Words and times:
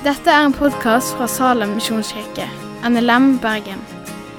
Dette 0.00 0.32
er 0.32 0.46
en 0.46 0.54
podkast 0.56 1.12
fra 1.12 1.26
Salem 1.28 1.74
misjonskirke, 1.76 2.46
NLM 2.88 3.34
Bergen. 3.42 3.82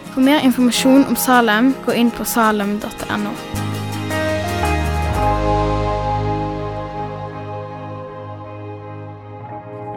For 0.09 0.23
mer 0.25 0.41
informasjon 0.41 1.03
om 1.05 1.13
Salem, 1.13 1.67
gå 1.85 1.93
inn 2.01 2.09
på 2.09 2.25
salem.no. 2.25 3.33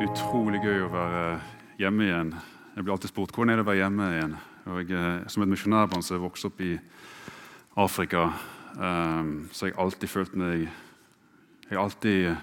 Utrolig 0.04 0.60
gøy 0.60 0.84
å 0.84 0.92
være 0.92 1.26
hjemme 1.80 2.10
igjen. 2.10 2.36
Jeg 2.76 2.84
blir 2.84 2.98
alltid 2.98 3.16
spurt 3.16 3.32
hvordan 3.32 3.56
er 3.56 3.62
det 3.62 3.64
å 3.64 3.72
være 3.72 3.80
hjemme 3.86 4.12
igjen. 4.18 4.38
Og 4.68 4.96
jeg, 4.98 5.18
som 5.32 5.48
et 5.48 5.54
misjonærbarn 5.56 6.04
som 6.04 6.20
vokste 6.20 6.24
vokst 6.28 6.52
opp 6.52 6.60
i 6.60 6.74
Afrika, 7.80 8.28
um, 8.76 9.36
så 9.48 9.64
har 9.64 9.72
jeg 9.72 9.80
alltid 9.80 10.12
følt 10.12 10.36
meg 10.36 10.66
Jeg 11.70 11.78
har 11.78 11.86
alltid 11.88 12.34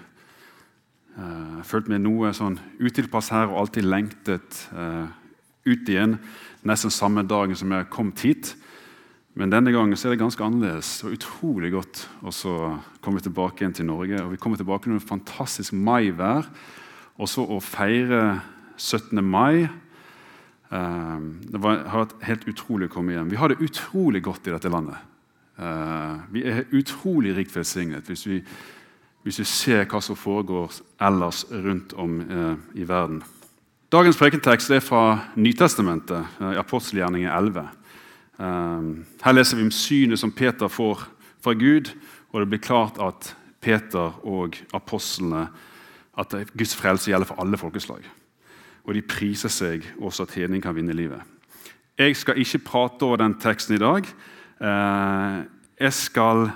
uh, 1.18 1.60
følte 1.66 1.92
meg 1.92 2.02
noe 2.04 2.32
sånn 2.36 2.58
utilpass 2.80 3.32
her 3.34 3.50
og 3.50 3.58
alltid 3.62 3.86
lengtet 3.88 4.64
uh, 4.76 5.08
ut 5.66 5.88
igjen 5.88 6.16
nesten 6.66 6.92
samme 6.94 7.24
dagen 7.26 7.56
som 7.58 7.72
jeg 7.74 7.90
kom 7.92 8.12
hit. 8.18 8.54
Men 9.38 9.52
denne 9.52 9.72
gangen 9.72 9.96
så 9.96 10.08
er 10.08 10.14
det 10.14 10.22
ganske 10.22 10.44
annerledes. 10.44 10.90
Var 11.02 11.16
utrolig 11.16 11.72
godt 11.72 12.04
å 12.22 12.32
komme 13.02 13.22
tilbake 13.24 13.62
igjen 13.62 13.76
til 13.78 13.88
Norge. 13.88 14.20
Og 14.22 14.34
Vi 14.34 14.40
kommer 14.40 14.60
tilbake 14.60 14.92
med 14.92 15.02
fantastisk 15.02 15.72
maivær. 15.72 16.46
Og 17.16 17.30
så 17.30 17.44
å 17.44 17.58
feire 17.64 18.42
17. 18.76 19.22
mai 19.24 19.64
uh, 19.66 21.18
Det 21.48 21.60
var, 21.60 21.82
har 21.88 22.04
vært 22.04 22.28
helt 22.28 22.46
utrolig 22.52 22.90
å 22.90 22.94
komme 22.94 23.16
hjem. 23.16 23.32
Vi 23.32 23.40
har 23.40 23.52
det 23.52 23.62
utrolig 23.64 24.22
godt 24.22 24.46
i 24.46 24.54
dette 24.54 24.72
landet. 24.72 25.08
Vi 26.32 26.40
er 26.48 26.64
utrolig 26.74 27.34
rikt 27.36 27.52
velsignet 27.54 28.08
hvis 28.08 28.24
vi, 28.26 28.38
hvis 29.22 29.38
vi 29.42 29.46
ser 29.46 29.86
hva 29.86 30.00
som 30.02 30.18
foregår 30.18 30.80
ellers 31.02 31.44
rundt 31.50 31.92
om 31.98 32.18
uh, 32.20 32.54
i 32.74 32.86
verden. 32.88 33.22
Dagens 33.92 34.16
prekentekst 34.16 34.70
er 34.72 34.80
fra 34.80 35.18
Nytestamentet, 35.36 36.40
i 36.40 36.56
apostelgjerningen 36.56 37.28
11. 37.28 37.66
Her 38.40 39.34
leser 39.36 39.58
vi 39.58 39.66
om 39.66 39.74
synet 39.74 40.18
som 40.18 40.32
Peter 40.32 40.72
får 40.72 41.04
fra 41.44 41.52
Gud, 41.52 41.90
og 42.32 42.40
det 42.40 42.48
blir 42.48 42.62
klart 42.64 42.96
at 43.04 43.34
Peter 43.60 44.16
og 44.24 44.56
apostlene 44.74 45.44
at 46.18 46.34
Guds 46.56 46.74
frelse 46.76 47.10
gjelder 47.10 47.28
for 47.28 47.40
alle 47.40 47.60
folkeslag. 47.60 48.08
Og 48.84 48.96
de 48.96 49.04
priser 49.06 49.52
seg 49.52 49.86
også 50.00 50.26
at 50.26 50.34
hedning 50.36 50.62
kan 50.64 50.74
vinne 50.76 50.96
livet. 50.96 51.22
Jeg 51.98 52.16
skal 52.16 52.40
ikke 52.40 52.64
prate 52.66 53.06
over 53.06 53.20
den 53.20 53.36
teksten 53.40 53.76
i 53.76 53.82
dag. 53.82 54.08
Eh, 54.62 55.36
jeg 55.80 55.92
skal, 55.92 56.48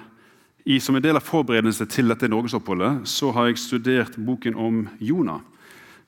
Som 0.67 0.97
en 0.99 1.03
del 1.05 1.15
av 1.15 1.23
forberedelse 1.23 1.87
til 1.87 2.11
dette 2.11 2.27
norgesoppholdet 2.27 3.07
så 3.07 3.31
har 3.37 3.47
jeg 3.47 3.61
studert 3.63 4.17
boken 4.19 4.57
om 4.59 4.81
Jonah. 4.99 5.45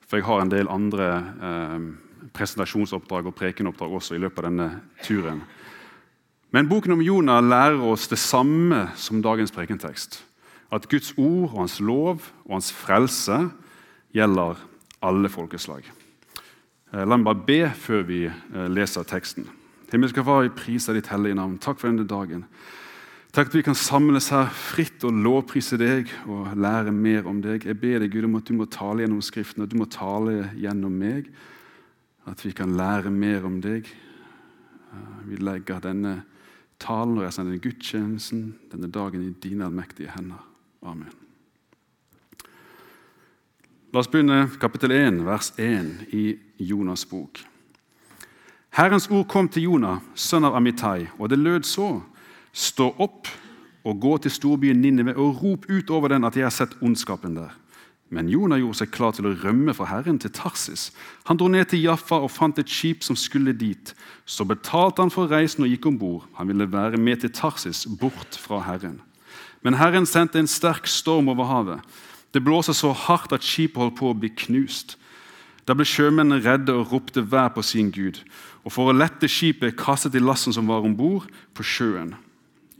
For 0.03 0.19
jeg 0.19 0.27
har 0.27 0.41
en 0.43 0.51
del 0.51 0.67
andre 0.67 1.07
eh, 1.47 1.85
presentasjonsoppdrag 2.35 3.29
og 3.29 3.37
prekenoppdrag 3.39 3.93
også 4.01 4.17
i 4.17 4.19
løpet 4.19 4.41
av 4.43 4.49
denne 4.49 4.69
turen. 5.05 5.43
Men 6.51 6.67
boken 6.67 6.97
om 6.97 7.03
Jonah 7.05 7.39
lærer 7.45 7.79
oss 7.87 8.09
det 8.11 8.19
samme 8.19 8.89
som 8.99 9.21
dagens 9.23 9.53
prekentekst 9.55 10.25
at 10.75 10.89
Guds 10.89 11.13
ord 11.17 11.49
og 11.49 11.55
hans 11.63 11.79
lov 11.79 12.27
og 12.45 12.51
hans 12.57 12.73
frelse 12.73 13.37
gjelder 14.13 14.59
alle 15.05 15.31
folkeslag. 15.31 15.87
Eh, 16.91 17.05
la 17.05 17.15
meg 17.15 17.25
bare 17.29 17.45
be 17.47 17.61
før 17.79 18.03
vi 18.09 18.25
eh, 18.27 18.67
leser 18.69 19.07
teksten. 19.07 19.47
Himmelske 19.89 20.23
Far, 20.25 20.43
vi 20.45 20.53
priser 20.53 20.97
ditt 20.97 21.09
hellige 21.09 21.37
navn. 21.39 21.57
Takk 21.61 21.79
for 21.79 21.89
denne 21.89 22.05
dagen. 22.05 22.43
Takk 23.29 23.51
at 23.51 23.55
vi 23.59 23.61
kan 23.61 23.77
samles 23.77 24.31
her 24.33 24.47
fritt 24.49 25.03
og 25.05 25.13
lovprise 25.13 25.77
deg 25.77 26.09
og 26.25 26.49
lære 26.57 26.89
mer 26.95 27.27
om 27.29 27.43
deg. 27.43 27.67
Jeg 27.67 27.77
ber 27.77 28.01
deg 28.01 28.09
Gud 28.15 28.25
om 28.25 28.39
at 28.39 28.49
du 28.49 28.55
må 28.57 28.65
tale 28.65 29.03
gjennom 29.03 29.21
Skriften, 29.21 29.63
at 29.63 29.69
du 29.69 29.77
må 29.77 29.85
tale 29.85 30.47
gjennom 30.57 30.95
meg. 30.97 31.29
At 32.25 32.41
vi 32.41 32.55
kan 32.57 32.73
lære 32.77 33.13
mer 33.13 33.45
om 33.45 33.59
deg. 33.61 33.85
Eh, 33.85 35.13
vi 35.29 35.37
legger 35.45 35.85
denne 35.85 36.23
talen 36.81 37.19
og 37.19 37.27
resten 37.27 37.45
av 37.45 37.51
denne 37.51 37.61
gudstjenesten, 37.61 38.43
denne 38.71 38.89
dagen, 38.89 39.21
i 39.21 39.35
dine 39.45 39.67
allmektige 39.67 40.09
hender. 40.15 40.41
Amen. 40.81 41.13
La 43.93 44.01
oss 44.01 44.09
begynne 44.09 44.47
kapittel 44.61 44.93
1, 44.95 45.21
vers 45.25 45.53
1 45.57 46.09
i 46.17 46.31
Jonas' 46.65 47.05
bok. 47.09 47.43
Herrens 48.73 49.09
ord 49.09 49.27
kom 49.29 49.49
til 49.49 49.69
Jonah, 49.69 50.01
sønn 50.17 50.45
av 50.49 50.57
Amitai, 50.57 51.09
og 51.17 51.29
det 51.29 51.37
lød 51.41 51.65
så.: 51.65 51.99
Stå 52.59 52.91
opp 52.99 53.29
og 53.87 54.01
gå 54.03 54.17
til 54.19 54.33
storbyen 54.35 54.81
Ninive 54.83 55.15
og 55.15 55.39
rop 55.43 55.69
ut 55.69 55.91
over 55.95 56.11
den 56.11 56.27
at 56.27 56.35
jeg 56.35 56.43
har 56.43 56.53
sett 56.53 56.75
ondskapen 56.83 57.37
der. 57.37 57.53
Men 58.09 58.29
Jonah 58.29 58.57
gjorde 58.57 58.79
seg 58.79 58.89
klar 58.91 59.13
til 59.13 59.29
å 59.29 59.35
rømme 59.37 59.73
fra 59.77 59.85
Herren 59.91 60.17
til 60.19 60.33
Tarsis. 60.33 60.87
Han 61.29 61.37
dro 61.37 61.47
ned 61.47 61.69
til 61.69 61.83
Jaffa 61.83 62.17
og 62.17 62.31
fant 62.33 62.57
et 62.57 62.69
skip 62.69 63.05
som 63.05 63.15
skulle 63.15 63.53
dit. 63.53 63.93
Så 64.25 64.47
betalte 64.49 65.03
han 65.03 65.13
for 65.13 65.29
reisen 65.29 65.63
og 65.63 65.69
gikk 65.69 65.85
om 65.91 65.99
bord. 66.01 66.25
Han 66.39 66.49
ville 66.49 66.67
være 66.71 66.97
med 66.97 67.21
til 67.21 67.31
Tarsis, 67.31 67.85
bort 68.01 68.39
fra 68.41 68.63
Herren. 68.65 68.97
Men 69.61 69.77
Herren 69.77 70.09
sendte 70.09 70.41
en 70.41 70.49
sterk 70.49 70.89
storm 70.89 71.29
over 71.29 71.45
havet. 71.45 71.85
Det 72.33 72.41
blåste 72.43 72.73
så 72.73 72.91
hardt 72.93 73.33
at 73.35 73.45
skipet 73.45 73.77
holdt 73.77 73.99
på 73.99 74.09
å 74.09 74.17
bli 74.17 74.31
knust. 74.45 74.97
Da 75.69 75.75
ble 75.77 75.85
sjømennene 75.85 76.41
redde 76.41 76.73
og 76.73 76.89
ropte 76.89 77.21
hver 77.21 77.51
på 77.53 77.61
sin 77.61 77.91
gud. 77.93 78.23
Og 78.65 78.73
For 78.73 78.89
å 78.89 78.95
lette 78.95 79.29
skipet 79.29 79.77
kastet 79.77 80.15
de 80.15 80.23
lasten 80.23 80.53
som 80.55 80.67
var 80.69 80.81
om 80.81 80.95
bord, 80.97 81.29
på 81.53 81.65
sjøen. 81.65 82.15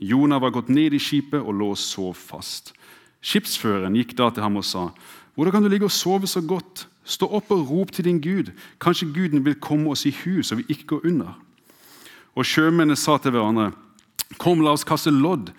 Jonah 0.00 0.40
var 0.40 0.50
gått 0.50 0.68
ned 0.68 0.94
i 0.94 0.98
skipet 0.98 1.40
og 1.40 1.54
lå 1.54 1.70
og 1.74 1.78
sov 1.78 2.14
fast. 2.16 2.72
Skipsføreren 3.20 3.98
gikk 3.98 4.16
da 4.16 4.30
til 4.30 4.42
ham 4.42 4.56
og 4.56 4.64
sa, 4.64 4.90
'Hvordan 5.36 5.52
kan 5.52 5.62
du 5.62 5.68
ligge 5.68 5.84
og 5.84 5.92
sove 5.92 6.26
så 6.26 6.40
godt?' 6.40 6.86
'Stå 7.04 7.26
opp 7.26 7.50
og 7.50 7.70
rop 7.70 7.92
til 7.92 8.04
din 8.04 8.20
Gud. 8.20 8.52
Kanskje 8.80 9.12
Guden 9.12 9.44
vil 9.44 9.54
komme 9.54 9.90
oss 9.90 10.06
i 10.06 10.16
hus, 10.24 10.46
så 10.46 10.54
vi 10.54 10.64
ikke 10.68 10.86
går 10.86 11.00
under.' 11.04 11.38
Og 12.36 12.44
sjømennene 12.44 12.96
sa 12.96 13.18
til 13.18 13.30
hverandre, 13.30 13.72
'Kom, 14.38 14.60
la 14.60 14.72
oss 14.72 14.84
kaste 14.84 15.10
lodd.' 15.10 15.52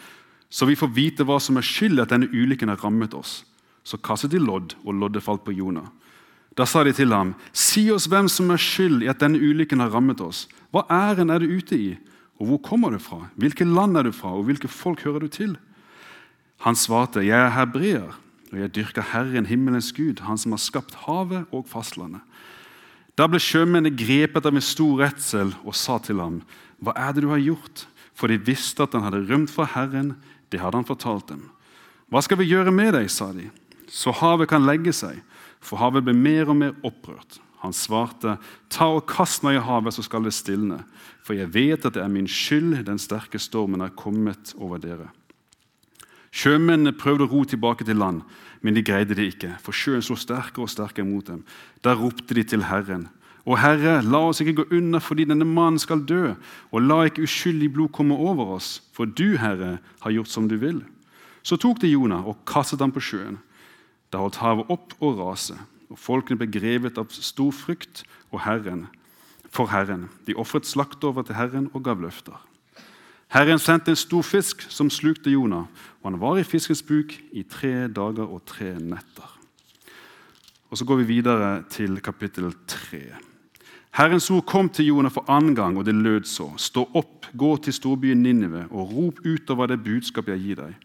så 0.51 0.65
vi 0.65 0.75
får 0.75 0.87
vite 0.87 1.23
hva 1.23 1.39
som 1.39 1.57
er 1.57 1.65
skyld 1.65 1.97
i 1.97 2.01
at 2.01 2.11
denne 2.11 2.27
ulykken 2.27 2.67
har 2.67 2.83
rammet 2.83 3.13
oss. 3.15 3.45
Så 3.87 3.97
kastet 3.97 4.33
de 4.33 4.39
lodd, 4.39 4.75
og 4.83 4.93
loddet 4.93 5.23
falt 5.23 5.45
på 5.45 5.55
Jonah. 5.55 5.87
Da 6.57 6.65
sa 6.67 6.83
de 6.83 6.91
til 6.91 7.13
ham, 7.15 7.31
si 7.55 7.85
oss 7.91 8.09
hvem 8.11 8.27
som 8.29 8.51
er 8.51 8.59
skyld 8.59 9.05
i 9.05 9.07
at 9.07 9.21
denne 9.23 9.39
ulykken 9.39 9.79
har 9.79 9.93
rammet 9.93 10.19
oss. 10.21 10.49
Hva 10.75 10.83
æren 10.91 11.31
er 11.31 11.39
du 11.39 11.55
ute 11.55 11.79
i, 11.79 11.93
og 12.41 12.47
hvor 12.49 12.61
kommer 12.65 12.89
du 12.89 12.97
fra? 12.97 13.27
Hvilket 13.37 13.69
land 13.69 13.99
er 13.99 14.07
du 14.09 14.15
fra, 14.15 14.33
og 14.33 14.47
hvilke 14.47 14.69
folk 14.71 15.03
hører 15.05 15.27
du 15.27 15.29
til? 15.29 15.53
Han 16.65 16.77
svarte, 16.77 17.21
jeg 17.21 17.37
er 17.37 17.53
hebreer, 17.53 18.15
og 18.51 18.57
jeg 18.57 18.73
dyrker 18.73 19.05
Herren, 19.13 19.45
himmelens 19.45 19.91
Gud, 19.93 20.19
Han 20.25 20.37
som 20.37 20.51
har 20.51 20.61
skapt 20.61 20.95
havet 21.05 21.45
og 21.51 21.69
fastlandet. 21.69 22.21
Da 23.17 23.27
ble 23.27 23.37
sjømennene 23.43 23.93
grepet 23.93 24.45
av 24.47 24.55
en 24.55 24.63
stor 24.63 25.03
redsel 25.03 25.53
og 25.61 25.75
sa 25.77 25.99
til 26.01 26.21
ham, 26.23 26.41
hva 26.81 26.95
er 26.97 27.13
det 27.13 27.21
du 27.25 27.29
har 27.29 27.43
gjort? 27.43 27.85
For 28.17 28.31
de 28.31 28.41
visste 28.41 28.81
at 28.83 28.95
han 28.97 29.05
hadde 29.05 29.25
rømt 29.29 29.51
fra 29.53 29.67
Herren, 29.75 30.15
det 30.49 30.61
hadde 30.61 30.79
han 30.79 30.87
fortalt 30.87 31.29
dem. 31.29 31.43
Hva 32.09 32.23
skal 32.25 32.41
vi 32.41 32.49
gjøre 32.49 32.73
med 32.73 32.95
deg, 32.97 33.09
sa 33.11 33.29
de, 33.35 33.51
så 33.87 34.13
havet 34.15 34.49
kan 34.49 34.65
legge 34.65 34.93
seg, 34.95 35.21
for 35.61 35.77
havet 35.77 36.07
ble 36.07 36.15
mer 36.17 36.49
og 36.49 36.57
mer 36.57 36.73
opprørt. 36.87 37.37
Han 37.61 37.75
svarte, 37.77 38.39
ta 38.73 38.87
og 38.89 39.05
kast 39.09 39.45
meg 39.45 39.59
i 39.59 39.63
havet, 39.63 39.93
så 39.93 40.03
skal 40.05 40.25
det 40.25 40.33
stilne, 40.33 40.81
for 41.31 41.39
jeg 41.39 41.53
vet 41.53 41.85
at 41.87 41.95
det 41.95 42.01
er 42.03 42.11
min 42.11 42.27
skyld 42.27 42.81
den 42.83 42.97
sterke 42.99 43.39
stormen 43.39 43.79
er 43.79 43.93
kommet 43.95 44.49
over 44.59 44.81
dere. 44.83 45.05
Sjømennene 46.35 46.91
prøvde 46.91 47.23
å 47.23 47.31
ro 47.31 47.45
tilbake 47.47 47.87
til 47.87 48.01
land, 48.01 48.25
men 48.59 48.75
de 48.75 48.83
greide 48.83 49.15
det 49.15 49.29
ikke, 49.31 49.53
for 49.63 49.71
sjøen 49.71 50.03
slo 50.03 50.17
sterkere 50.19 50.65
og 50.65 50.73
sterkere 50.73 51.07
mot 51.07 51.23
dem. 51.23 51.45
Da 51.79 51.95
ropte 51.95 52.35
de 52.35 52.43
til 52.43 52.67
Herren. 52.67 53.07
Og 53.47 53.61
Herre, 53.63 54.01
la 54.03 54.25
oss 54.27 54.43
ikke 54.43 54.57
gå 54.59 54.67
unna 54.75 54.99
fordi 54.99 55.29
denne 55.31 55.47
mannen 55.47 55.79
skal 55.79 56.03
dø, 56.03 56.35
og 56.67 56.83
la 56.83 57.05
ikke 57.07 57.23
uskyldig 57.23 57.71
blod 57.77 57.95
komme 57.95 58.19
over 58.19 58.57
oss, 58.59 58.81
for 58.91 59.07
du, 59.07 59.37
Herre, 59.39 59.77
har 60.03 60.17
gjort 60.19 60.35
som 60.35 60.51
du 60.51 60.59
vil. 60.59 60.83
Så 61.47 61.55
tok 61.55 61.79
de 61.79 61.95
Jonah 61.95 62.27
og 62.27 62.43
kastet 62.43 62.83
ham 62.83 62.91
på 62.91 62.99
sjøen. 62.99 63.39
Da 64.11 64.19
holdt 64.19 64.43
havet 64.43 64.67
opp 64.67 64.99
å 64.99 65.15
rase, 65.15 65.55
og 65.87 65.95
folkene 66.11 66.43
ble 66.43 66.51
grevet 66.51 66.99
av 66.99 67.07
stor 67.15 67.55
frykt 67.55 68.03
og 68.35 68.43
Herren, 68.43 68.89
for 69.51 69.71
Herren. 69.71 70.09
De 70.27 70.35
ofret 70.39 70.65
slaktoffer 70.65 71.27
til 71.27 71.35
Herren 71.35 71.69
og 71.73 71.83
gav 71.83 72.01
løfter. 72.01 72.39
Herren 73.31 73.59
sendte 73.59 73.93
en 73.93 73.99
stor 73.99 74.25
fisk 74.27 74.65
som 74.67 74.89
slukte 74.91 75.31
Jonah, 75.31 75.67
og 76.01 76.09
han 76.09 76.19
var 76.19 76.39
i 76.39 76.47
fiskens 76.47 76.81
buk 76.83 77.13
i 77.31 77.43
tre 77.47 77.87
dager 77.87 78.27
og 78.27 78.43
tre 78.45 78.73
netter. 78.79 79.37
Og 80.71 80.77
Så 80.77 80.85
går 80.85 80.95
vi 80.95 81.03
videre 81.19 81.63
til 81.69 81.99
kapittel 82.01 82.53
tre. 82.67 83.01
Herrens 83.91 84.29
ord 84.31 84.45
kom 84.45 84.69
til 84.69 84.85
Jonah 84.85 85.11
for 85.11 85.27
annen 85.27 85.55
gang, 85.55 85.77
og 85.77 85.85
det 85.85 85.95
lød 85.95 86.23
så.: 86.23 86.53
Stå 86.57 86.89
opp, 86.93 87.27
gå 87.37 87.57
til 87.57 87.73
storbyen 87.73 88.23
Ninive 88.23 88.65
og 88.71 88.93
rop 88.93 89.19
utover 89.25 89.67
det 89.67 89.83
budskap 89.83 90.27
jeg 90.27 90.39
gir 90.39 90.55
deg. 90.55 90.75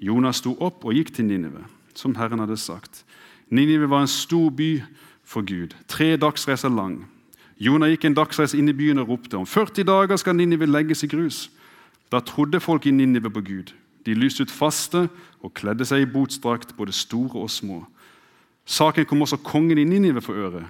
Jonah 0.00 0.34
sto 0.34 0.56
opp 0.60 0.84
og 0.84 0.94
gikk 0.94 1.14
til 1.14 1.24
Ninive, 1.24 1.64
som 1.94 2.14
Herren 2.14 2.38
hadde 2.38 2.56
sagt. 2.56 3.04
Ninive 3.50 3.90
var 3.90 4.00
en 4.00 4.10
stor 4.10 4.50
by 4.50 4.82
for 5.24 5.42
Gud, 5.42 5.76
tre 5.88 6.16
dagsreiser 6.16 6.68
lang. 6.68 7.06
Jonah 7.60 7.90
gikk 7.92 8.06
en 8.08 8.16
dagsreise 8.16 8.56
inn 8.56 8.70
i 8.72 8.76
byen 8.76 9.02
og 9.02 9.10
ropte 9.12 9.36
om 9.36 9.44
40 9.44 9.84
dager 9.84 10.16
skal 10.20 10.36
Ninive 10.36 10.68
legges 10.68 11.04
i 11.04 11.10
grus. 11.12 11.50
Da 12.12 12.22
trodde 12.24 12.60
folk 12.60 12.86
i 12.88 12.94
Ninive 12.94 13.30
på 13.30 13.42
Gud. 13.44 13.74
De 14.06 14.14
lyste 14.16 14.46
ut 14.46 14.50
faste 14.52 15.08
og 15.44 15.52
kledde 15.54 15.84
seg 15.84 16.06
i 16.06 16.08
botsdrakt, 16.08 16.72
både 16.76 16.94
store 16.96 17.42
og 17.42 17.50
små. 17.52 17.82
Saken 18.64 19.04
kom 19.04 19.22
også 19.22 19.42
kongen 19.44 19.78
i 19.78 19.84
Ninive 19.84 20.22
for 20.24 20.40
øre. 20.40 20.64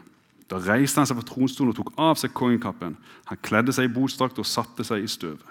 Da 0.50 0.58
reiste 0.58 0.98
han 0.98 1.06
seg 1.06 1.20
fra 1.20 1.28
tronstolen 1.28 1.70
og 1.70 1.78
tok 1.78 1.92
av 1.94 2.18
seg 2.18 2.34
kongekappen. 2.34 2.96
Han 3.30 3.40
kledde 3.46 3.72
seg 3.76 3.86
i 3.86 3.94
botsdrakt 3.94 4.40
og 4.42 4.48
satte 4.48 4.82
seg 4.86 5.04
i 5.04 5.10
støvet. 5.10 5.46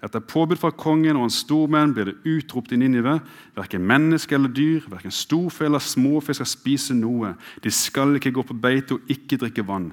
Etter 0.00 0.22
påbud 0.24 0.56
fra 0.56 0.70
kongen 0.72 1.18
og 1.18 1.26
hans 1.26 1.42
stormenn 1.42 1.90
ble 1.92 2.06
det 2.08 2.14
utropt 2.24 2.70
i 2.72 2.78
Ninive. 2.80 3.18
Verken 3.58 3.82
menneske 3.84 4.38
eller 4.38 4.52
dyr, 4.54 4.86
verken 4.88 5.12
storfe 5.12 5.66
eller 5.66 5.82
småfe 5.82 6.32
skal 6.38 6.48
spise 6.48 6.96
noe. 6.96 7.34
De 7.60 7.74
skal 7.74 8.14
ikke 8.16 8.32
gå 8.38 8.46
på 8.46 8.56
beite 8.56 8.96
og 8.96 9.12
ikke 9.12 9.42
drikke 9.42 9.66
vann. 9.66 9.90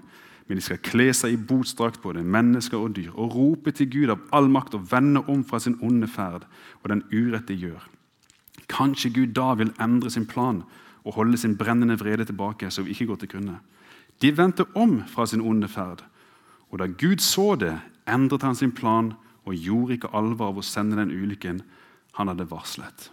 Men 0.48 0.60
de 0.60 0.64
skal 0.64 0.80
kle 0.84 1.10
seg 1.14 1.34
i 1.34 1.40
botsdrakt, 1.50 2.02
både 2.02 2.24
mennesker 2.24 2.80
og 2.80 2.96
dyr, 2.96 3.12
og 3.16 3.36
rope 3.36 3.74
til 3.76 3.90
Gud 3.92 4.14
av 4.14 4.24
all 4.36 4.48
makt 4.52 4.78
og 4.78 4.88
vende 4.92 5.24
om 5.28 5.44
fra 5.44 5.60
sin 5.60 5.76
onde 5.84 6.08
ferd 6.08 6.48
og 6.84 6.92
den 6.92 7.04
urett 7.12 7.50
de 7.50 7.58
gjør. 7.60 7.84
Kanskje 8.72 9.12
Gud 9.16 9.36
da 9.36 9.54
vil 9.60 9.74
endre 9.84 10.12
sin 10.12 10.28
plan 10.28 10.64
og 11.04 11.16
holde 11.16 11.38
sin 11.40 11.58
brennende 11.58 12.00
vrede 12.00 12.26
tilbake, 12.26 12.72
så 12.72 12.84
vi 12.84 12.92
ikke 12.92 13.06
går 13.12 13.22
til 13.22 13.32
grunne. 13.36 13.60
De 14.22 14.32
vendte 14.38 14.66
om 14.76 15.02
fra 15.08 15.26
sin 15.26 15.42
onde 15.42 15.68
ferd, 15.68 16.04
og 16.72 16.80
da 16.80 16.88
Gud 16.88 17.24
så 17.24 17.56
det, 17.56 17.78
endret 18.08 18.44
han 18.44 18.56
sin 18.56 18.72
plan 18.72 19.14
og 19.46 19.56
gjorde 19.56 19.96
ikke 19.96 20.12
alvor 20.16 20.52
av 20.52 20.60
å 20.60 20.66
sende 20.66 20.98
den 21.00 21.12
ulykken 21.12 21.62
han 22.18 22.32
hadde 22.32 22.50
varslet. 22.52 23.12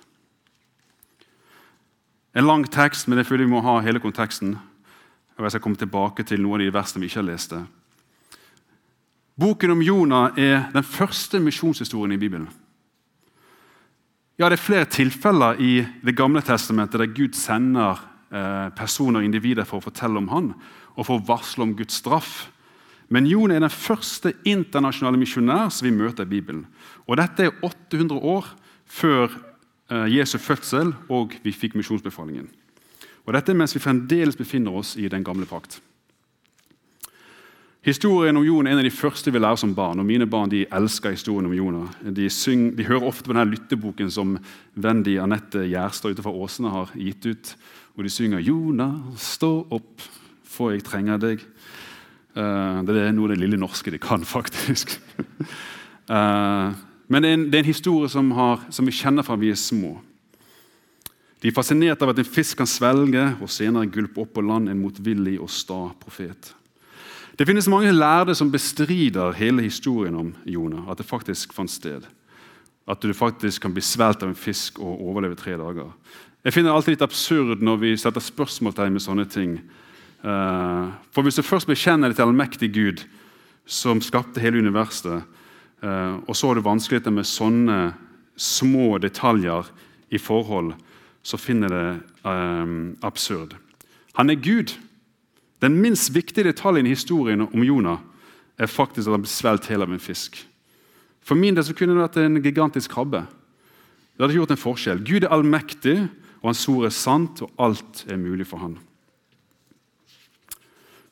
En 2.35 2.47
lang 2.49 2.65
tekst, 2.67 3.07
men 3.07 3.21
jeg 3.21 3.29
føler 3.29 3.47
vi 3.47 3.53
må 3.53 3.63
ha 3.63 3.79
hele 3.85 4.03
konteksten. 4.03 4.57
Og 5.37 5.45
Jeg 5.45 5.51
skal 5.51 5.61
komme 5.61 5.79
tilbake 5.79 6.23
til 6.23 6.43
noen 6.43 6.61
av 6.61 6.67
de 6.69 6.75
versene 6.75 7.03
vi 7.03 7.11
ikke 7.11 7.23
har 7.23 7.31
lest. 7.33 7.55
Boken 9.35 9.75
om 9.75 9.83
Jonah 9.83 10.39
er 10.39 10.69
den 10.71 10.87
første 10.87 11.41
misjonshistorien 11.43 12.15
i 12.15 12.21
Bibelen. 12.21 12.49
Ja, 14.39 14.49
Det 14.49 14.59
er 14.59 14.67
flere 14.67 14.85
tilfeller 14.85 15.61
i 15.61 15.87
Det 16.05 16.17
gamle 16.17 16.43
testamentet 16.43 17.01
der 17.01 17.07
Gud 17.07 17.35
sender 17.35 17.99
eh, 18.33 18.71
personer 18.77 19.21
og 19.21 19.25
individer 19.25 19.65
for 19.65 19.79
å 19.79 19.85
fortelle 19.85 20.19
om 20.19 20.29
han 20.29 20.55
og 20.97 21.07
for 21.07 21.19
å 21.19 21.27
varsle 21.27 21.63
om 21.63 21.75
Guds 21.75 21.95
straff. 21.95 22.51
Men 23.09 23.27
Jonah 23.27 23.57
er 23.57 23.61
den 23.61 23.71
første 23.71 24.33
internasjonale 24.45 25.19
misjonær 25.19 25.71
som 25.71 25.87
vi 25.87 25.95
møter 25.95 26.25
i 26.25 26.31
Bibelen. 26.31 26.67
Og 27.07 27.17
Dette 27.17 27.45
er 27.45 27.57
800 27.63 28.19
år 28.19 28.47
før 28.87 29.31
eh, 29.91 30.07
Jesu 30.15 30.39
fødsel 30.39 30.95
og 31.09 31.35
vi 31.43 31.53
fikk 31.53 31.75
misjonsbefalingen. 31.75 32.49
Og 33.25 33.33
Dette 33.33 33.57
mens 33.57 33.75
vi 33.75 33.83
fremdeles 33.83 34.37
befinner 34.37 34.77
oss 34.77 34.97
i 35.01 35.09
den 35.09 35.25
gamle 35.25 35.47
pakt. 35.49 35.81
Historien 37.85 38.37
om 38.37 38.45
Jon 38.47 38.65
er 38.65 38.73
en 38.73 38.81
av 38.81 38.87
de 38.87 38.93
første 38.97 39.29
vi 39.29 39.41
lærer 39.41 39.59
som 39.61 39.75
barn. 39.77 40.01
og 40.01 40.07
Mine 40.09 40.25
barn 40.25 40.49
de 40.49 40.63
elsker 40.73 41.13
historien 41.13 41.45
om 41.45 41.53
Jonah. 41.53 41.91
De, 42.01 42.29
de 42.73 42.87
hører 42.89 43.05
ofte 43.05 43.29
på 43.29 43.35
denne 43.35 43.51
lytteboken 43.51 44.09
som 44.11 44.39
Wendy 44.81 45.19
Anette 45.21 45.67
Gjerstad 45.69 46.15
utenfor 46.15 46.39
Åsene 46.47 46.73
har 46.73 46.95
gitt 46.97 47.29
ut. 47.29 47.51
Hvor 47.93 48.03
de 48.03 48.11
synger 48.11 48.41
'Jonah, 48.41 49.13
stå 49.17 49.67
opp, 49.71 50.01
for 50.45 50.73
jeg 50.73 50.85
trenger 50.85 51.21
deg'. 51.21 51.45
Uh, 52.35 52.81
det 52.89 52.97
er 52.97 53.13
noe 53.13 53.29
av 53.29 53.37
det 53.37 53.43
lille 53.45 53.61
norske 53.61 53.93
de 53.93 54.01
kan, 54.01 54.25
faktisk. 54.37 54.97
uh, 56.09 56.73
men 57.07 57.23
det 57.23 57.31
er, 57.31 57.35
en, 57.35 57.45
det 57.53 57.55
er 57.55 57.63
en, 57.63 57.69
historie 57.69 58.09
som, 58.09 58.31
har, 58.33 58.65
som, 58.71 58.89
vi 58.89 58.97
kjenner 58.97 59.23
fra 59.23 59.37
vi 59.37 59.53
er 59.53 59.61
små. 59.61 59.99
De 61.41 61.51
er 61.51 61.57
fascinert 61.57 62.03
av 62.03 62.13
at 62.13 62.21
en 62.21 62.29
fisk 62.29 62.59
kan 62.61 62.69
svelge 62.69 63.25
og 63.43 63.51
senere 63.53 63.91
gulpe 63.93 64.23
opp 64.23 64.35
på 64.37 64.45
land 64.45 64.71
en 64.71 64.81
motvillig 64.81 65.37
og 65.43 65.51
sta 65.53 65.81
profet. 66.01 66.55
Det 67.35 67.47
finnes 67.49 67.69
mange 67.69 67.93
lærde 67.93 68.35
som 68.39 68.53
bestrider 68.53 69.35
hele 69.35 69.65
historien 69.67 70.15
om 70.15 70.35
Jonah, 70.47 70.87
at 70.91 71.01
det 71.01 71.09
faktisk 71.09 71.53
fant 71.53 71.71
sted. 71.71 72.05
At 72.87 73.03
du 73.03 73.13
faktisk 73.17 73.63
kan 73.65 73.75
bli 73.75 73.83
svelt 73.83 74.23
av 74.23 74.31
en 74.31 74.39
fisk 74.39 74.79
og 74.79 75.03
overleve 75.03 75.39
tre 75.41 75.57
dager. 75.59 75.91
Jeg 76.45 76.53
finner 76.53 76.71
det 76.71 76.77
alltid 76.77 76.95
litt 76.95 77.07
absurd 77.07 77.63
når 77.65 77.81
vi 77.81 77.95
setter 77.99 78.23
spørsmålstegn 78.23 78.95
med 78.95 79.03
sånne 79.03 79.25
ting. 79.33 79.57
Eh, 80.23 80.89
for 81.11 81.25
hvis 81.25 81.41
du 81.41 81.43
først 81.43 81.69
bekjenner 81.69 82.13
deg 82.13 82.19
til 82.19 82.29
allmektig 82.29 82.71
Gud, 82.75 83.05
som 83.67 84.03
skapte 84.05 84.43
hele 84.45 84.61
universet, 84.61 85.25
eh, 85.83 86.15
og 86.21 86.37
så 86.37 86.51
har 86.51 86.61
du 86.61 86.67
vanskeligheter 86.67 87.13
med 87.13 87.27
sånne 87.27 87.79
små 88.37 88.99
detaljer 89.01 89.73
i 90.13 90.21
forhold, 90.21 90.75
så 91.25 91.41
finner 91.41 91.73
det 91.73 91.87
um, 92.29 92.97
absurd. 93.03 93.57
Han 94.15 94.31
er 94.31 94.35
Gud. 94.35 94.75
Den 95.63 95.81
minst 95.81 96.13
viktige 96.15 96.45
detaljen 96.45 96.87
i 96.87 96.93
historien 96.93 97.47
om 97.49 97.63
Jonah 97.65 97.99
er 98.59 98.69
faktisk 98.71 99.09
at 99.09 99.17
han 99.17 99.25
ble 99.25 99.33
svelget 99.33 99.71
hel 99.73 99.83
av 99.83 99.93
en 99.93 100.03
fisk. 100.03 100.37
For 101.25 101.39
min 101.39 101.57
del 101.57 101.65
så 101.65 101.75
kunne 101.75 101.97
det 101.97 102.05
vært 102.05 102.21
en 102.21 102.43
gigantisk 102.45 102.93
krabbe. 102.93 103.25
Det 104.15 104.23
hadde 104.23 104.37
gjort 104.37 104.53
en 104.53 104.61
forskjell. 104.61 105.01
Gud 105.07 105.25
er 105.25 105.33
allmektig, 105.33 105.97
og 106.43 106.51
hans 106.53 106.67
ord 106.69 106.85
er 106.87 106.95
sant, 106.95 107.41
og 107.43 107.51
alt 107.59 108.05
er 108.07 108.21
mulig 108.21 108.47
for 108.47 108.61
han. 108.61 108.77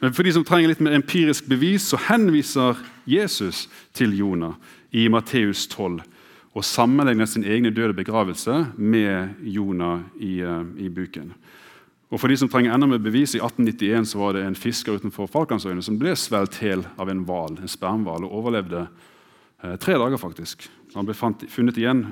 Men 0.03 0.13
for 0.13 0.27
de 0.27 0.35
som 0.35 0.45
trenger 0.45 0.69
litt 0.69 0.83
mer 0.85 0.99
empirisk 0.99 1.49
bevis, 1.49 1.89
så 1.89 1.99
henviser 2.11 2.79
Jesus 3.09 3.69
til 3.97 4.13
Jonah 4.19 4.59
i 4.93 5.09
Matteus 5.09 5.65
12 5.71 6.03
og 6.53 6.65
sammenligner 6.65 7.27
sin 7.27 7.45
egen 7.45 7.73
døde 7.75 7.95
begravelse 7.97 8.67
med 8.77 9.39
Jonah 9.41 10.01
i, 10.21 10.43
uh, 10.45 10.67
i, 10.77 10.89
buken. 10.89 11.33
Og 12.13 12.21
For 12.21 12.29
de 12.29 12.37
som 12.37 12.49
trenger 12.53 12.75
enda 12.75 12.87
mer 12.87 13.01
bevis, 13.01 13.33
i 13.35 13.41
1891 13.41 14.11
så 14.11 14.19
var 14.21 14.37
det 14.37 14.45
en 14.45 14.59
fisker 14.59 14.99
utenfor 15.01 15.31
Falklandsøyene 15.33 15.83
som 15.83 15.97
ble 16.01 16.13
svelget 16.17 16.61
hel 16.61 16.85
av 17.01 17.09
en 17.09 17.25
hval, 17.25 17.57
en 17.57 17.73
spermhval, 17.73 18.27
og 18.27 18.35
overlevde 18.43 18.83
eh, 18.85 19.79
tre 19.81 19.97
dager. 19.97 20.21
faktisk. 20.21 20.69
Han 20.95 21.09
ble 21.09 21.17
fant, 21.17 21.47
funnet 21.49 21.81
igjen, 21.81 22.05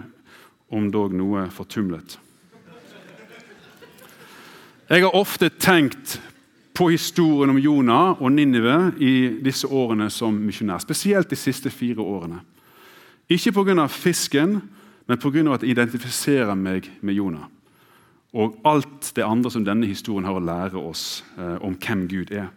om 0.73 0.89
dog 0.91 1.13
noe 1.13 1.51
fortumlet. 1.53 2.17
Jeg 4.91 5.05
har 5.05 5.15
ofte 5.15 5.51
tenkt 5.51 6.17
på 6.75 6.89
historien 6.91 7.53
om 7.53 7.59
Jonah 7.61 8.23
og 8.23 8.33
Ninive 8.33 8.95
i 8.99 9.13
disse 9.45 9.69
årene 9.69 10.09
som 10.11 10.35
misjonær. 10.35 10.81
Spesielt 10.81 11.29
de 11.31 11.37
siste 11.37 11.71
fire 11.71 12.01
årene. 12.01 12.41
Ikke 13.31 13.53
pga. 13.53 13.87
fisken, 13.87 14.61
men 15.07 15.19
pga. 15.19 15.55
at 15.55 15.63
jeg 15.63 15.71
identifiserer 15.71 16.55
meg 16.55 16.91
med 17.01 17.15
Jonah. 17.15 17.47
Og 18.35 18.61
alt 18.65 19.13
det 19.17 19.25
andre 19.25 19.51
som 19.51 19.65
denne 19.65 19.87
historien 19.87 20.25
har 20.25 20.35
å 20.39 20.43
lære 20.43 20.79
oss 20.79 21.25
eh, 21.39 21.59
om 21.63 21.75
hvem 21.75 22.09
Gud 22.09 22.31
er. 22.31 22.51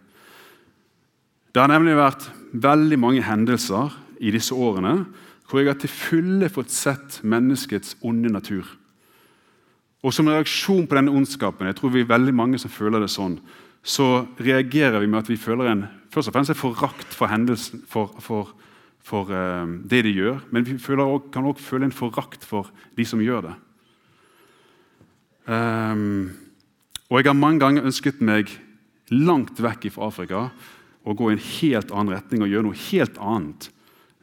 Det 1.53 1.61
har 1.61 1.69
nemlig 1.69 1.95
vært 1.97 2.29
veldig 2.53 2.99
mange 2.99 3.21
hendelser 3.21 3.93
i 4.19 4.31
disse 4.33 4.53
årene 4.53 5.05
hvor 5.49 5.61
jeg 5.61 5.69
har 5.69 5.77
til 5.77 5.91
fulle 5.91 6.49
fått 6.49 6.71
sett 6.73 7.19
menneskets 7.21 7.97
onde 8.01 8.29
natur. 8.29 8.65
Og 10.03 10.13
Som 10.13 10.27
reaksjon 10.27 10.87
på 10.87 10.95
denne 10.97 11.13
ondskapen 11.13 11.67
jeg 11.69 11.75
tror 11.77 11.93
vi 11.93 12.01
er 12.01 12.09
veldig 12.09 12.33
mange 12.33 12.59
som 12.59 12.73
føler 12.73 12.99
det 12.99 13.11
sånn, 13.13 13.37
så 13.83 14.25
reagerer 14.39 14.99
vi 14.99 15.07
med 15.07 15.19
at 15.19 15.29
vi 15.29 15.37
føler 15.37 15.69
en 15.69 15.85
først 16.13 16.29
og 16.29 16.33
fremst 16.33 16.53
en 16.53 16.57
forakt 16.59 17.13
for, 17.13 17.27
hendelsen, 17.27 17.83
for, 17.89 18.13
for, 18.19 18.53
for 19.03 19.29
uh, 19.31 19.67
det 19.83 20.03
de 20.07 20.13
gjør. 20.15 20.41
Men 20.51 20.65
vi 20.67 20.77
også, 20.77 21.29
kan 21.33 21.45
også 21.45 21.63
føle 21.63 21.89
en 21.89 21.95
forakt 21.95 22.45
for 22.47 22.71
de 22.97 23.05
som 23.05 23.21
gjør 23.21 23.49
det. 23.49 23.55
Um, 25.43 26.31
og 27.11 27.19
jeg 27.19 27.27
har 27.27 27.35
mange 27.35 27.59
ganger 27.59 27.85
ønsket 27.85 28.21
meg 28.23 28.51
langt 29.11 29.59
vekk 29.59 29.89
fra 29.91 30.07
Afrika 30.07 30.45
og 31.03 31.17
gå 31.19 31.29
i 31.29 31.35
en 31.35 31.47
helt 31.59 31.91
annen 31.91 32.13
retning 32.15 32.45
og 32.45 32.51
gjøre 32.51 32.67
noe 32.69 32.83
helt 32.87 33.17
annet 33.19 33.67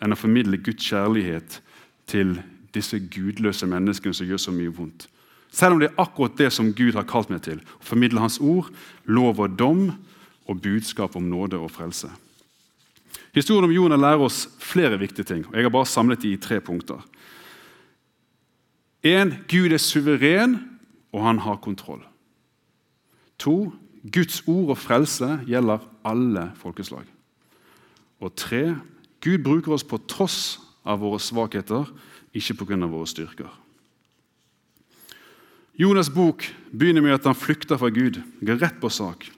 enn 0.01 0.17
å 0.17 0.19
formidle 0.19 0.61
Guds 0.65 0.87
kjærlighet 0.89 1.59
til 2.09 2.39
disse 2.75 2.97
gudløse 3.13 3.69
menneskene 3.69 4.17
som 4.17 4.29
gjør 4.29 4.41
så 4.41 4.55
mye 4.55 4.73
vondt. 4.73 5.07
Selv 5.53 5.77
om 5.77 5.83
det 5.83 5.91
er 5.91 6.01
akkurat 6.01 6.39
det 6.39 6.49
som 6.55 6.71
Gud 6.73 6.97
har 6.97 7.09
kalt 7.11 7.31
meg 7.31 7.43
til. 7.45 7.59
Å 7.61 7.85
formidle 7.85 8.23
Hans 8.23 8.39
ord, 8.41 8.71
lov 9.05 9.43
og 9.43 9.59
dom 9.59 9.89
og 10.49 10.63
budskap 10.63 11.19
om 11.19 11.27
nåde 11.29 11.59
og 11.59 11.73
frelse. 11.75 12.09
Historien 13.35 13.69
om 13.69 13.75
Jonah 13.75 14.01
lærer 14.01 14.25
oss 14.27 14.49
flere 14.59 14.99
viktige 14.99 15.25
ting. 15.25 15.47
og 15.47 15.55
Jeg 15.55 15.65
har 15.65 15.71
bare 15.71 15.87
samlet 15.87 16.23
de 16.23 16.33
i 16.33 16.41
tre 16.41 16.61
punkter. 16.61 16.99
En, 19.03 19.35
Gud 19.49 19.73
er 19.73 19.79
suveren, 19.79 20.59
og 21.13 21.25
han 21.25 21.39
har 21.39 21.63
kontroll. 21.63 22.03
To, 23.39 23.73
Guds 24.13 24.43
ord 24.47 24.75
og 24.75 24.79
frelse 24.79 25.41
gjelder 25.49 25.79
alle 26.05 26.51
folkeslag. 26.61 27.07
Og 28.21 28.35
tre, 28.37 28.77
Gud 29.21 29.39
bruker 29.45 29.73
oss 29.73 29.85
på 29.85 30.01
tross 30.09 30.59
av 30.85 31.01
våre 31.01 31.21
svakheter, 31.21 31.89
ikke 32.35 32.55
pga. 32.61 32.87
våre 32.87 33.07
styrker. 33.07 33.49
Jonas' 35.81 36.13
bok 36.13 36.45
begynner 36.73 37.01
med 37.01 37.17
at 37.17 37.25
han 37.25 37.35
flykter 37.35 37.79
fra 37.81 37.89
Gud. 37.89 38.21
går 38.45 38.61
rett 38.61 38.81
på 38.81 38.89
sak. 38.89 39.31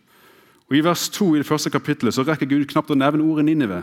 Og 0.72 0.78
I 0.78 0.84
vers 0.86 1.10
2 1.12 1.34
i 1.34 1.40
det 1.42 1.44
første 1.44 1.68
kapittelet 1.68 2.14
så 2.16 2.22
rekker 2.24 2.48
Gud 2.48 2.62
knapt 2.70 2.88
å 2.88 2.96
nevne 2.96 3.26
ordet 3.28 3.44
Ninive 3.44 3.82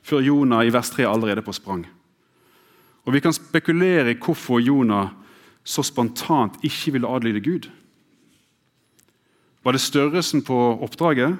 før 0.00 0.22
Jonah 0.24 0.62
i 0.64 0.70
vers 0.72 0.88
3 0.88 1.04
allerede 1.04 1.42
på 1.44 1.52
sprang. 1.52 1.82
Og 3.04 3.12
Vi 3.12 3.20
kan 3.20 3.36
spekulere 3.36 4.14
i 4.14 4.16
hvorfor 4.16 4.56
Jonah 4.56 5.10
så 5.60 5.84
spontant 5.84 6.56
ikke 6.64 6.94
ville 6.94 7.08
adlyde 7.08 7.44
Gud. 7.44 7.68
Var 9.60 9.76
det 9.76 9.82
størrelsen 9.84 10.40
på 10.40 10.56
oppdraget? 10.80 11.36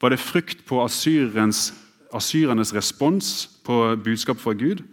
Var 0.00 0.14
det 0.14 0.22
frykt 0.22 0.62
på 0.62 0.78
asyrernes 0.84 2.74
respons 2.74 3.50
på 3.66 3.96
budskapet 3.98 4.42
fra 4.42 4.54
Gud? 4.54 4.84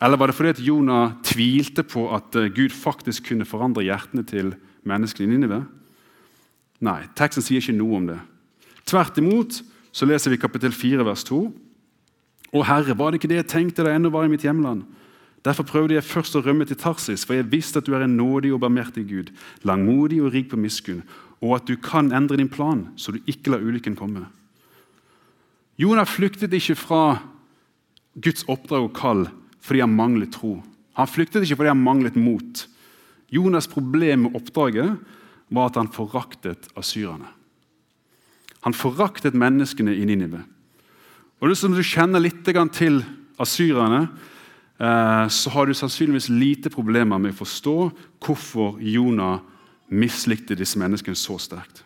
Eller 0.00 0.16
var 0.16 0.30
det 0.30 0.36
fordi 0.38 0.54
at 0.54 0.62
Jonah 0.62 1.10
tvilte 1.26 1.82
på 1.82 2.06
at 2.14 2.36
eh, 2.38 2.54
Gud 2.54 2.70
faktisk 2.70 3.32
kunne 3.32 3.44
forandre 3.44 3.82
hjertene 3.82 4.22
til 4.22 4.54
menneskene 4.86 5.26
i 5.26 5.34
Ninive? 5.34 5.64
Nei, 6.84 7.00
teksten 7.18 7.42
sier 7.42 7.62
ikke 7.62 7.74
noe 7.76 7.98
om 7.98 8.06
det. 8.10 8.18
Tvert 8.88 9.18
imot 9.18 9.60
så 9.92 10.06
leser 10.06 10.32
vi 10.32 10.40
kapittel 10.40 10.74
4, 10.74 11.02
vers 11.06 11.24
2. 11.26 11.40
Å 12.54 12.64
Herre, 12.64 12.96
var 12.96 13.10
det 13.10 13.20
ikke 13.20 13.30
det 13.32 13.42
jeg 13.42 13.50
tenkte 13.52 13.84
da 13.84 13.92
jeg 13.92 14.00
ennå 14.00 14.12
var 14.14 14.28
i 14.28 14.32
mitt 14.32 14.46
hjemland? 14.46 14.86
Derfor 15.46 15.66
prøvde 15.66 15.94
jeg 15.94 16.06
først 16.06 16.36
å 16.38 16.42
rømme 16.42 16.66
til 16.68 16.78
Tarsis, 16.78 17.24
for 17.26 17.36
jeg 17.36 17.48
visste 17.50 17.80
at 17.80 17.86
du 17.86 17.94
er 17.96 18.04
en 18.06 18.16
nådig 18.18 18.50
og 18.54 18.62
barmhjertig 18.64 19.04
Gud, 19.08 19.32
langmodig 19.66 20.20
og 20.22 20.32
rik 20.34 20.50
på 20.50 20.58
miskunn, 20.60 21.04
og 21.38 21.58
at 21.58 21.68
du 21.68 21.76
kan 21.78 22.10
endre 22.14 22.40
din 22.40 22.50
plan, 22.50 22.88
så 22.98 23.14
du 23.14 23.20
ikke 23.30 23.52
lar 23.54 23.62
ulykken 23.62 23.96
komme. 23.98 24.26
Jonah 25.78 26.08
flyktet 26.08 26.54
ikke 26.58 26.74
fra 26.78 27.02
Guds 28.18 28.42
oppdrag 28.50 28.88
og 28.88 28.96
kall 28.98 29.28
fordi 29.62 29.82
han 29.84 29.94
manglet 29.94 30.32
tro. 30.34 30.56
Han 30.98 31.10
flyktet 31.10 31.44
ikke 31.44 31.60
fordi 31.60 31.70
han 31.70 31.82
manglet 31.84 32.16
mot. 32.18 32.64
Jonas' 33.30 33.68
problem 33.70 34.24
med 34.24 34.36
oppdraget 34.38 34.96
var 35.48 35.70
at 35.70 35.78
han 35.80 35.90
foraktet 35.92 36.68
asyrerne. 36.76 37.30
Han 38.66 38.74
foraktet 38.74 39.36
menneskene 39.38 39.94
i 39.94 40.04
Ninive. 40.04 40.42
Og 41.40 41.48
Hvis 41.48 41.62
du 41.62 41.82
kjenner 41.82 42.20
litt 42.20 42.42
til 42.44 43.04
asyrerne, 43.38 44.08
eh, 44.80 45.28
så 45.28 45.50
har 45.50 45.66
du 45.66 45.74
sannsynligvis 45.74 46.28
lite 46.28 46.70
problemer 46.70 47.18
med 47.18 47.32
å 47.32 47.38
forstå 47.44 47.76
hvorfor 48.20 48.80
Jonah 48.80 49.40
mislikte 49.88 50.54
disse 50.58 50.78
menneskene 50.78 51.16
så 51.16 51.38
sterkt. 51.38 51.84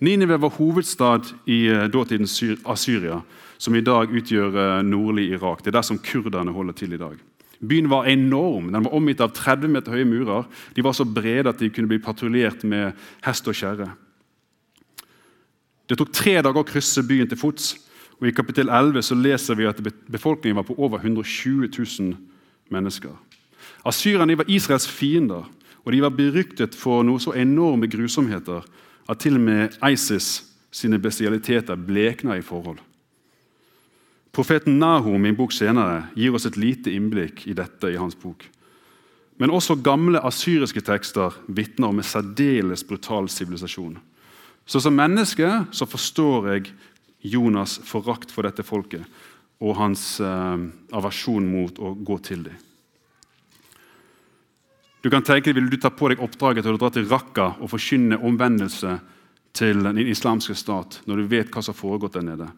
Ninive 0.00 0.40
var 0.40 0.56
hovedstad 0.56 1.28
i 1.46 1.68
eh, 1.68 1.84
dåtidens 1.86 2.40
Asyria, 2.64 3.20
som 3.58 3.76
i 3.76 3.84
dag 3.84 4.10
utgjør 4.10 4.56
eh, 4.56 4.82
nordlig 4.82 5.28
Irak. 5.36 5.62
Det 5.62 5.70
er 5.70 5.78
der 5.78 5.86
som 5.86 6.00
kurderne 6.02 6.50
holder 6.52 6.72
til 6.72 6.96
i 6.96 6.98
dag. 6.98 7.20
Byen 7.62 7.90
var 7.90 8.08
enorm. 8.10 8.72
Den 8.72 8.84
var 8.84 8.94
omgitt 8.94 9.20
av 9.22 9.30
30 9.36 9.70
meter 9.70 9.94
høye 9.94 10.06
murer. 10.08 10.48
De 10.74 10.82
var 10.82 10.96
så 10.96 11.06
brede 11.06 11.50
at 11.50 11.60
de 11.62 11.70
kunne 11.70 11.90
bli 11.90 12.00
patruljert 12.02 12.64
med 12.66 12.98
hest 13.22 13.46
og 13.46 13.54
kjerre. 13.54 13.92
Det 15.86 15.98
tok 15.98 16.12
tre 16.14 16.38
dager 16.42 16.62
å 16.62 16.66
krysse 16.66 17.04
byen 17.06 17.30
til 17.30 17.38
fots. 17.38 17.74
og 18.20 18.28
I 18.28 18.34
kapittel 18.34 18.68
11 18.68 19.02
så 19.02 19.14
leser 19.14 19.54
vi 19.54 19.66
at 19.66 19.80
befolkningen 20.10 20.56
var 20.56 20.66
på 20.66 20.78
over 20.78 20.98
120 20.98 21.68
000 21.70 22.16
mennesker. 22.70 23.14
Asyrerne 23.84 24.38
var 24.38 24.48
Israels 24.48 24.86
fiender, 24.88 25.44
og 25.84 25.92
de 25.92 26.02
var 26.02 26.14
beryktet 26.14 26.74
for 26.74 27.02
noe 27.02 27.20
så 27.20 27.34
enorme 27.34 27.86
grusomheter 27.90 28.62
at 29.08 29.18
til 29.18 29.34
og 29.34 29.40
med 29.40 29.76
ISIS 29.90 30.44
sine 30.70 30.98
bestialiteter 30.98 31.76
blekna 31.76 32.38
i 32.38 32.42
forhold. 32.42 32.78
Profeten 34.32 34.78
Nahum 34.80 35.26
i 35.26 35.28
en 35.28 35.36
bok 35.36 35.52
senere 35.52 36.06
gir 36.16 36.32
oss 36.32 36.46
et 36.48 36.56
lite 36.56 36.92
innblikk 36.92 37.44
i 37.46 37.56
dette 37.56 37.90
i 37.92 37.98
hans 38.00 38.16
bok. 38.16 38.46
Men 39.36 39.52
også 39.52 39.76
gamle 39.84 40.22
asyriske 40.24 40.80
tekster 40.86 41.34
vitner 41.52 41.90
om 41.92 42.00
en 42.00 42.06
særdeles 42.06 42.84
brutal 42.88 43.28
sivilisasjon. 43.28 43.98
Så 44.64 44.80
Som 44.80 44.96
menneske 44.96 45.66
så 45.70 45.86
forstår 45.86 46.48
jeg 46.52 46.72
Jonas' 47.22 47.80
forakt 47.84 48.30
for 48.30 48.42
dette 48.42 48.62
folket 48.62 49.04
og 49.62 49.76
hans 49.76 50.20
eh, 50.20 50.58
aversjon 50.92 51.44
mot 51.46 51.78
å 51.78 51.92
gå 51.94 52.18
til 52.18 52.42
dem. 52.48 52.56
Du 55.02 55.10
kan 55.10 55.22
tenke 55.22 55.50
deg, 55.50 55.58
Vil 55.58 55.70
du 55.70 55.76
ta 55.76 55.90
på 55.90 56.08
deg 56.08 56.22
oppdraget 56.22 56.64
til 56.64 56.74
å 56.74 56.78
dra 56.78 56.90
til 56.90 57.08
Raqqa 57.10 57.58
og 57.60 57.70
forkynne 57.70 58.18
omvendelse 58.22 58.98
til 59.52 59.82
den 59.82 59.98
islamske 59.98 60.54
stat 60.54 61.00
når 61.06 61.16
du 61.16 61.30
vet 61.30 61.50
hva 61.50 61.62
som 61.62 61.74
har 61.74 61.80
foregått 61.80 62.14
der 62.14 62.26
nede? 62.26 62.48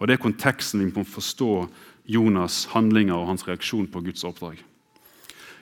Og 0.00 0.08
Det 0.08 0.16
er 0.16 0.22
konteksten 0.22 0.80
vi 0.80 0.92
må 0.94 1.04
forstå 1.04 1.68
Jonas' 2.08 2.66
handlinger 2.72 3.14
og 3.14 3.28
hans 3.28 3.46
reaksjon 3.46 3.86
på 3.86 4.00
Guds 4.00 4.24
oppdrag. 4.24 4.56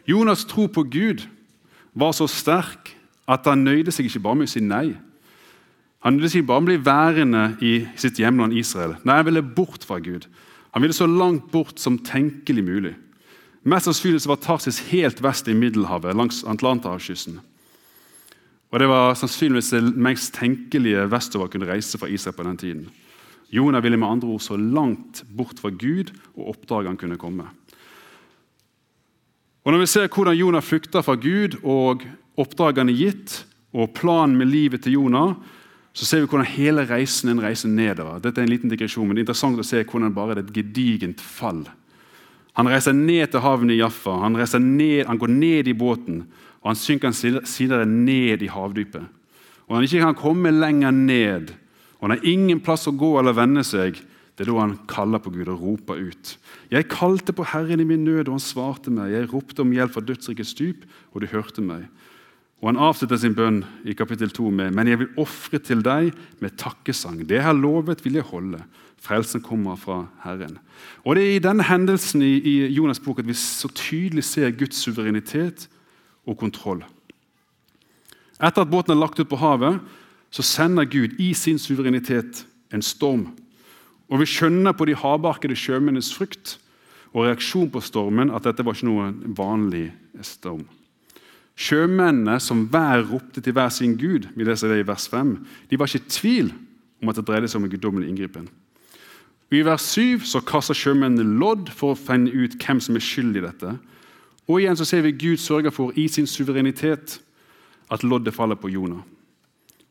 Jonas' 0.08 0.46
tro 0.48 0.66
på 0.66 0.86
Gud 0.86 1.26
var 1.92 2.14
så 2.16 2.28
sterk 2.30 2.94
at 3.28 3.44
han 3.44 3.66
nøyde 3.66 3.92
seg 3.92 4.06
ikke 4.08 4.22
bare 4.24 4.40
med 4.40 4.48
å 4.48 4.52
si 4.54 4.62
nei. 4.64 4.94
Han 6.06 6.16
nøyde 6.16 6.30
seg 6.32 6.46
bare 6.46 6.62
med 6.62 6.70
å 6.70 6.70
bli 6.70 6.86
værende 6.86 7.42
i 7.60 7.74
sitt 7.98 8.20
hjemland 8.22 8.54
Israel. 8.56 8.96
Nei, 9.02 9.18
Han 9.18 9.26
ville 9.26 9.42
bort 9.42 9.84
fra 9.84 9.98
Gud. 9.98 10.28
Han 10.72 10.82
ville 10.82 10.94
så 10.94 11.06
langt 11.06 11.50
bort 11.50 11.78
som 11.78 11.98
tenkelig 11.98 12.64
mulig. 12.64 12.94
Mest 13.64 13.88
sannsynlig 13.88 14.24
var 14.28 14.38
Tarsis 14.40 14.78
helt 14.92 15.20
vest 15.20 15.48
i 15.48 15.54
Middelhavet, 15.54 16.14
langs 16.16 16.44
Atlanterhavskysten. 16.44 17.40
Og 18.70 18.78
Det 18.78 18.88
var 18.88 19.14
sannsynligvis 19.14 19.70
det 19.70 19.96
mest 19.96 20.34
tenkelige 20.34 21.10
vestover 21.10 21.48
kunne 21.48 21.66
reise 21.66 21.98
fra 21.98 22.08
Israel 22.08 22.36
på 22.36 22.42
den 22.42 22.56
tiden. 22.56 22.88
Jonah 23.50 23.82
ville 23.82 23.96
med 23.96 24.08
andre 24.08 24.28
ord 24.28 24.42
så 24.44 24.56
langt 24.56 25.22
bort 25.28 25.60
fra 25.60 25.70
Gud 25.70 26.12
og 26.36 26.50
oppdraget 26.52 26.92
han 26.92 27.00
kunne 27.00 27.20
komme. 27.20 27.48
Og 29.64 29.72
Når 29.72 29.82
vi 29.82 29.86
ser 29.86 30.08
hvordan 30.08 30.36
Jonah 30.36 30.62
flykter 30.62 31.04
fra 31.04 31.16
Gud 31.16 31.58
og 31.62 32.04
oppdraget 32.36 32.84
han 32.84 32.92
er 32.92 33.00
gitt, 33.00 33.44
og 33.76 33.92
planen 33.92 34.38
med 34.38 34.48
livet 34.48 34.82
til 34.82 34.94
Jonah, 34.96 35.34
så 35.92 36.06
ser 36.06 36.22
vi 36.22 36.28
hvordan 36.30 36.48
hele 36.54 36.86
reisen 36.88 37.28
er 37.28 37.34
en 37.34 37.42
reise 37.42 37.68
nedover. 37.68 38.20
Dette 38.22 38.40
er 38.40 38.46
en 38.46 38.52
liten 38.52 38.70
digresjon, 38.70 39.04
men 39.04 39.16
det 39.16 39.22
er 39.22 39.26
interessant 39.26 39.60
å 39.60 39.66
se 39.66 39.82
hvordan 39.82 40.08
det 40.08 40.16
bare 40.16 40.36
er 40.36 40.40
et 40.44 40.54
gedigent 40.54 41.20
fall. 41.20 41.64
Han 42.58 42.70
reiser 42.70 42.96
ned 42.96 43.28
til 43.30 43.42
havnen 43.44 43.74
i 43.74 43.78
Jaffa, 43.80 44.16
han, 44.22 44.34
ned, 44.34 45.04
han 45.06 45.20
går 45.20 45.30
ned 45.30 45.68
i 45.68 45.76
båten, 45.78 46.24
og 46.62 46.72
han 46.72 46.78
synker 46.78 47.12
senere 47.12 47.86
ned 47.86 48.42
i 48.42 48.50
havdypet. 48.50 49.04
Og 49.66 49.74
Når 49.74 49.76
han 49.76 49.88
ikke 49.88 50.06
kan 50.06 50.18
komme 50.18 50.54
lenger 50.54 50.96
ned, 50.96 51.52
og 51.98 52.06
han 52.06 52.14
har 52.14 52.30
ingen 52.30 52.62
plass 52.62 52.86
å 52.86 52.94
gå 52.94 53.16
eller 53.18 53.36
vende 53.36 53.64
seg, 53.66 53.98
det 54.38 54.46
er 54.46 54.52
da 54.52 54.60
han 54.60 54.76
kaller 54.86 55.18
på 55.18 55.32
Gud 55.34 55.48
og 55.50 55.62
roper 55.64 55.98
ut. 55.98 56.36
Jeg 56.70 56.86
kalte 56.92 57.34
på 57.34 57.46
Herren 57.50 57.82
i 57.82 57.86
min 57.86 58.04
nød, 58.06 58.28
og 58.28 58.36
han 58.36 58.42
svarte 58.44 58.92
meg. 58.94 59.10
Jeg 59.10 59.30
ropte 59.32 59.64
om 59.64 59.72
hjelp 59.74 59.96
fra 59.96 60.02
dødsrikets 60.06 60.54
dyp, 60.54 60.84
og 61.10 61.24
du 61.24 61.26
hørte 61.32 61.64
meg. 61.64 61.88
Og 62.58 62.68
Han 62.70 62.78
avslutter 62.82 63.18
sin 63.18 63.34
bønn 63.34 63.60
i 63.86 63.94
kapittel 63.94 64.30
2 64.34 64.50
med 64.50 64.74
Men 64.74 64.88
jeg 64.90 64.98
vil 64.98 65.20
ofre 65.22 65.58
til 65.62 65.82
deg 65.82 66.10
med 66.42 66.56
takkesang. 66.58 67.20
Det 67.22 67.38
jeg 67.38 67.46
har 67.46 67.54
lovet, 67.54 68.04
vil 68.04 68.18
jeg 68.18 68.26
holde. 68.30 68.62
Frelsen 68.98 69.42
kommer 69.42 69.76
fra 69.78 70.06
Herren. 70.24 70.58
Og 71.04 71.14
Det 71.14 71.24
er 71.24 71.36
i 71.36 71.42
denne 71.42 71.62
hendelsen 71.62 72.22
i, 72.22 72.38
i 72.38 72.54
Jonas' 72.78 73.02
bok 73.02 73.18
at 73.18 73.26
vi 73.26 73.34
så 73.34 73.68
tydelig 73.70 74.24
ser 74.24 74.50
Guds 74.50 74.76
suverenitet 74.82 75.68
og 76.26 76.38
kontroll. 76.38 76.82
Etter 78.42 78.62
at 78.62 78.70
båten 78.70 78.94
er 78.94 79.02
lagt 79.02 79.18
ut 79.18 79.30
på 79.30 79.38
havet, 79.38 79.78
så 80.30 80.44
sender 80.44 80.84
Gud 80.84 81.18
i 81.20 81.32
sin 81.34 81.58
suverenitet 81.58 82.44
en 82.72 82.82
storm. 82.82 83.28
Og 84.08 84.20
Vi 84.20 84.26
skjønner 84.26 84.72
på 84.72 84.84
de 84.88 84.96
hardbarkede 84.96 85.56
sjømennenes 85.56 86.14
frykt 86.14 86.58
og 87.12 87.26
reaksjon 87.26 87.70
på 87.72 87.80
stormen 87.80 88.32
at 88.32 88.44
dette 88.44 88.64
var 88.64 88.76
ikke 88.76 88.88
noe 88.88 89.12
vanlig 89.36 89.88
storm. 90.22 90.64
Sjømennene 91.58 92.38
som 92.40 92.66
hver 92.70 93.02
ropte 93.08 93.42
til 93.42 93.52
hver 93.56 93.72
sin 93.74 93.96
gud, 93.98 94.28
vi 94.36 94.46
leser 94.46 94.70
det 94.70 94.84
i 94.84 94.86
vers 94.86 95.08
5, 95.10 95.34
de 95.70 95.78
var 95.78 95.90
ikke 95.90 96.04
i 96.04 96.12
tvil 96.14 96.52
om 97.02 97.10
at 97.10 97.18
det 97.18 97.26
dreide 97.26 97.50
seg 97.50 97.60
om 97.60 97.66
en 97.66 97.72
guddommelig 97.72 98.08
inngripen. 98.08 98.46
I 99.50 99.64
vers 99.64 99.84
7 99.96 100.26
så 100.28 100.42
kaster 100.44 100.76
sjømennene 100.76 101.38
lodd 101.40 101.70
for 101.72 101.94
å 101.94 101.98
finne 101.98 102.30
ut 102.30 102.58
hvem 102.60 102.82
som 102.84 102.98
er 102.98 103.04
skyld 103.04 103.38
i 103.40 103.44
dette. 103.44 103.74
Og 104.48 104.60
igjen 104.60 104.76
så 104.76 104.86
ser 104.88 105.02
vi 105.04 105.16
Gud 105.16 105.40
sørger 105.40 105.72
for 105.74 105.96
i 105.96 106.06
sin 106.08 106.28
suverenitet 106.28 107.18
at 107.90 108.04
loddet 108.04 108.36
faller 108.36 108.60
på 108.60 108.70
Jonah. 108.72 109.00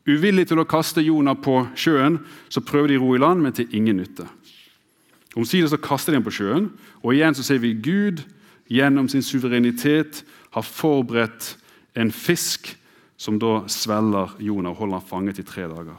Uvillig 0.08 0.46
til 0.48 0.60
å 0.62 0.68
kaste 0.68 1.04
Jonah 1.04 1.36
på 1.36 1.60
sjøen, 1.76 2.18
så 2.48 2.64
prøver 2.64 2.94
de 2.94 2.98
å 2.98 3.04
ro 3.04 3.14
i 3.16 3.20
land, 3.20 3.42
men 3.44 3.52
til 3.52 3.68
ingen 3.76 4.00
nytte. 4.00 4.24
Omsider 5.36 5.68
så 5.68 5.78
kaster 5.80 6.14
de 6.14 6.18
ham 6.18 6.26
på 6.26 6.32
sjøen, 6.34 6.70
og 7.04 7.12
igjen 7.12 7.36
så 7.36 7.44
ser 7.44 7.60
vi 7.60 7.76
Gud 7.76 8.24
gjennom 8.72 9.08
sin 9.12 9.24
suverenitet 9.24 10.22
har 10.56 10.64
forberedt 10.64 11.54
en 11.98 12.12
fisk 12.14 12.72
som 13.18 13.38
da 13.40 13.64
svelger 13.68 14.36
Jonah 14.42 14.72
og 14.72 14.84
holder 14.84 15.00
ham 15.00 15.08
fanget 15.08 15.40
i 15.42 15.46
tre 15.46 15.66
dager. 15.68 15.96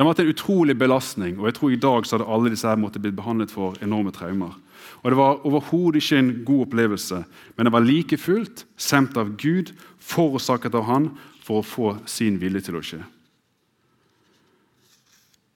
Det 0.00 0.04
har 0.04 0.08
vært 0.14 0.22
en 0.24 0.32
utrolig 0.32 0.74
belastning, 0.80 1.38
og 1.38 1.48
jeg 1.48 1.56
tror 1.58 1.72
i 1.72 1.80
dag 1.80 2.06
så 2.06 2.16
hadde 2.16 2.28
alle 2.32 2.52
disse 2.52 2.68
her 2.68 2.78
måttet 2.80 3.02
blitt 3.04 3.18
behandlet 3.18 3.52
for 3.52 3.76
enorme 3.84 4.12
traumer. 4.16 4.54
Og 5.02 5.10
Det 5.10 5.16
var 5.16 5.46
overhodet 5.46 6.00
ikke 6.00 6.18
en 6.18 6.30
god 6.44 6.66
opplevelse, 6.66 7.24
men 7.56 7.66
det 7.66 7.72
var 7.72 7.84
like 7.84 8.16
fullt 8.16 8.64
sendt 8.76 9.16
av 9.20 9.36
Gud, 9.36 9.74
forårsaket 10.00 10.74
av 10.74 10.84
Han, 10.88 11.10
for 11.50 11.58
å 11.58 11.66
få 11.66 11.88
sin 12.06 12.38
vilje 12.38 12.68
til 12.68 12.78
å 12.78 12.84
skje. 12.84 13.00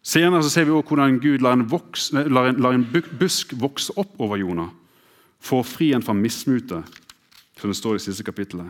Senere 0.04 0.42
ser 0.50 0.66
vi 0.66 0.74
også 0.74 0.90
hvordan 0.90 1.20
Gud 1.22 1.44
lar 1.44 1.54
en, 1.54 1.68
voks, 1.70 2.10
lar 2.12 2.50
en, 2.50 2.58
lar 2.60 2.74
en 2.74 2.86
busk 3.20 3.54
vokse 3.56 3.94
opp 3.96 4.18
over 4.20 4.40
Jonah 4.42 4.72
for 5.44 5.62
å 5.62 5.66
fri 5.66 5.92
ham 5.92 6.02
fra 6.02 6.16
mismute, 6.16 6.80
som 7.60 7.70
det 7.70 7.76
står 7.78 7.98
i 7.98 8.02
siste 8.02 8.24
kapittelet. 8.26 8.66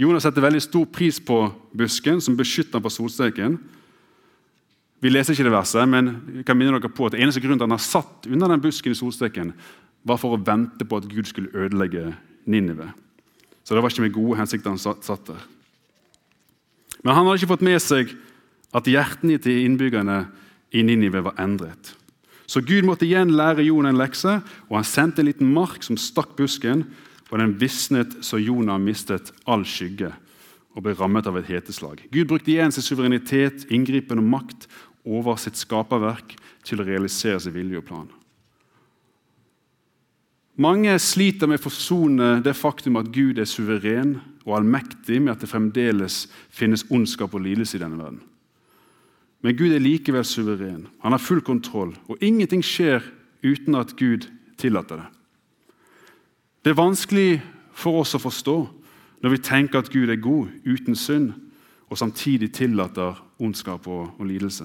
Jonah 0.00 0.20
setter 0.22 0.44
veldig 0.44 0.60
stor 0.62 0.84
pris 0.92 1.18
på 1.18 1.38
busken, 1.76 2.20
som 2.20 2.36
beskytter 2.36 2.78
ham 2.78 2.84
fra 2.84 2.92
solsteken. 2.92 3.56
Vi 5.02 5.12
leser 5.12 5.34
ikke 5.34 5.48
det 5.48 5.54
verset, 5.56 5.88
men 5.88 6.12
jeg 6.38 6.46
kan 6.48 6.58
minne 6.58 6.76
dere 6.76 6.92
på 6.92 7.08
at 7.08 7.16
eneste 7.16 7.40
grunnen 7.42 7.58
til 7.58 7.64
at 7.64 7.70
han 7.70 7.76
har 7.78 7.84
satt 7.84 8.28
under 8.28 8.52
den 8.52 8.62
busken 8.64 8.92
i 8.92 9.00
solsteken, 9.00 9.50
var 10.06 10.20
for 10.20 10.36
å 10.36 10.40
vente 10.40 10.86
på 10.86 11.00
at 11.00 11.08
Gud 11.10 11.26
skulle 11.28 11.52
ødelegge 11.56 12.12
Ninive. 12.46 12.92
Så 13.64 13.74
det 13.74 13.82
var 13.82 13.90
ikke 13.90 14.04
med 14.04 14.14
gode 14.14 14.38
hensikter 14.38 14.70
han 14.70 14.78
satt 14.78 15.26
der. 15.32 15.40
Men 17.06 17.14
han 17.14 17.28
hadde 17.28 17.38
ikke 17.38 17.52
fått 17.54 17.62
med 17.62 17.78
seg 17.78 18.10
at 18.74 18.88
hjertene 18.90 19.38
til 19.38 19.62
innbyggerne 19.62 20.24
i 20.74 20.82
Ninive 20.82 21.22
var 21.28 21.38
endret. 21.38 21.92
Så 22.50 22.58
Gud 22.66 22.82
måtte 22.86 23.06
igjen 23.06 23.30
lære 23.38 23.62
Jon 23.62 23.86
en 23.86 23.98
lekse, 23.98 24.40
og 24.66 24.74
han 24.74 24.86
sendte 24.86 25.22
en 25.22 25.28
liten 25.30 25.52
mark 25.54 25.86
som 25.86 25.98
stakk 25.98 26.34
busken, 26.38 26.82
og 27.30 27.38
den 27.38 27.54
visnet 27.58 28.18
så 28.26 28.38
Jonah 28.42 28.78
mistet 28.82 29.32
all 29.46 29.62
skygge. 29.66 30.12
og 30.76 30.82
ble 30.84 30.92
rammet 30.92 31.24
av 31.24 31.38
et 31.38 31.46
heteslag. 31.48 32.02
Gud 32.12 32.28
brukte 32.28 32.50
igjen 32.52 32.68
sin 32.68 32.84
suverenitet, 32.84 33.64
inngripen 33.72 34.20
og 34.20 34.26
makt 34.28 34.66
over 35.08 35.38
sitt 35.40 35.56
skaperverk 35.56 36.34
til 36.68 36.82
å 36.82 36.84
realisere 36.84 37.40
sin 37.40 37.54
vilje 37.54 37.80
og 37.80 37.86
plan. 37.88 38.10
Mange 40.56 40.94
sliter 41.02 41.50
med 41.50 41.60
å 41.60 41.66
forsone 41.66 42.38
det 42.40 42.54
faktum 42.56 42.96
at 42.96 43.10
Gud 43.12 43.36
er 43.36 43.48
suveren 43.48 44.14
og 44.46 44.54
allmektig 44.56 45.18
med 45.20 45.34
at 45.34 45.42
det 45.44 45.50
fremdeles 45.50 46.22
finnes 46.48 46.86
ondskap 46.88 47.34
og 47.36 47.44
lidelse 47.44 47.76
i 47.76 47.82
denne 47.82 48.00
verden. 48.00 48.22
Men 49.44 49.56
Gud 49.58 49.74
er 49.76 49.84
likevel 49.84 50.24
suveren. 50.24 50.86
Han 51.04 51.12
har 51.12 51.20
full 51.20 51.42
kontroll, 51.44 51.92
og 52.08 52.22
ingenting 52.24 52.64
skjer 52.64 53.04
uten 53.44 53.76
at 53.76 53.92
Gud 54.00 54.24
tillater 54.56 55.02
det. 55.02 55.10
Det 56.64 56.72
er 56.72 56.80
vanskelig 56.80 57.42
for 57.76 58.00
oss 58.00 58.16
å 58.16 58.22
forstå 58.22 58.56
når 59.22 59.34
vi 59.34 59.42
tenker 59.44 59.84
at 59.84 59.92
Gud 59.92 60.08
er 60.08 60.22
god, 60.22 60.48
uten 60.64 60.96
synd, 60.96 61.34
og 61.86 62.00
samtidig 62.00 62.48
tillater 62.56 63.20
ondskap 63.38 63.84
og, 63.86 64.08
og 64.16 64.24
lidelse. 64.26 64.64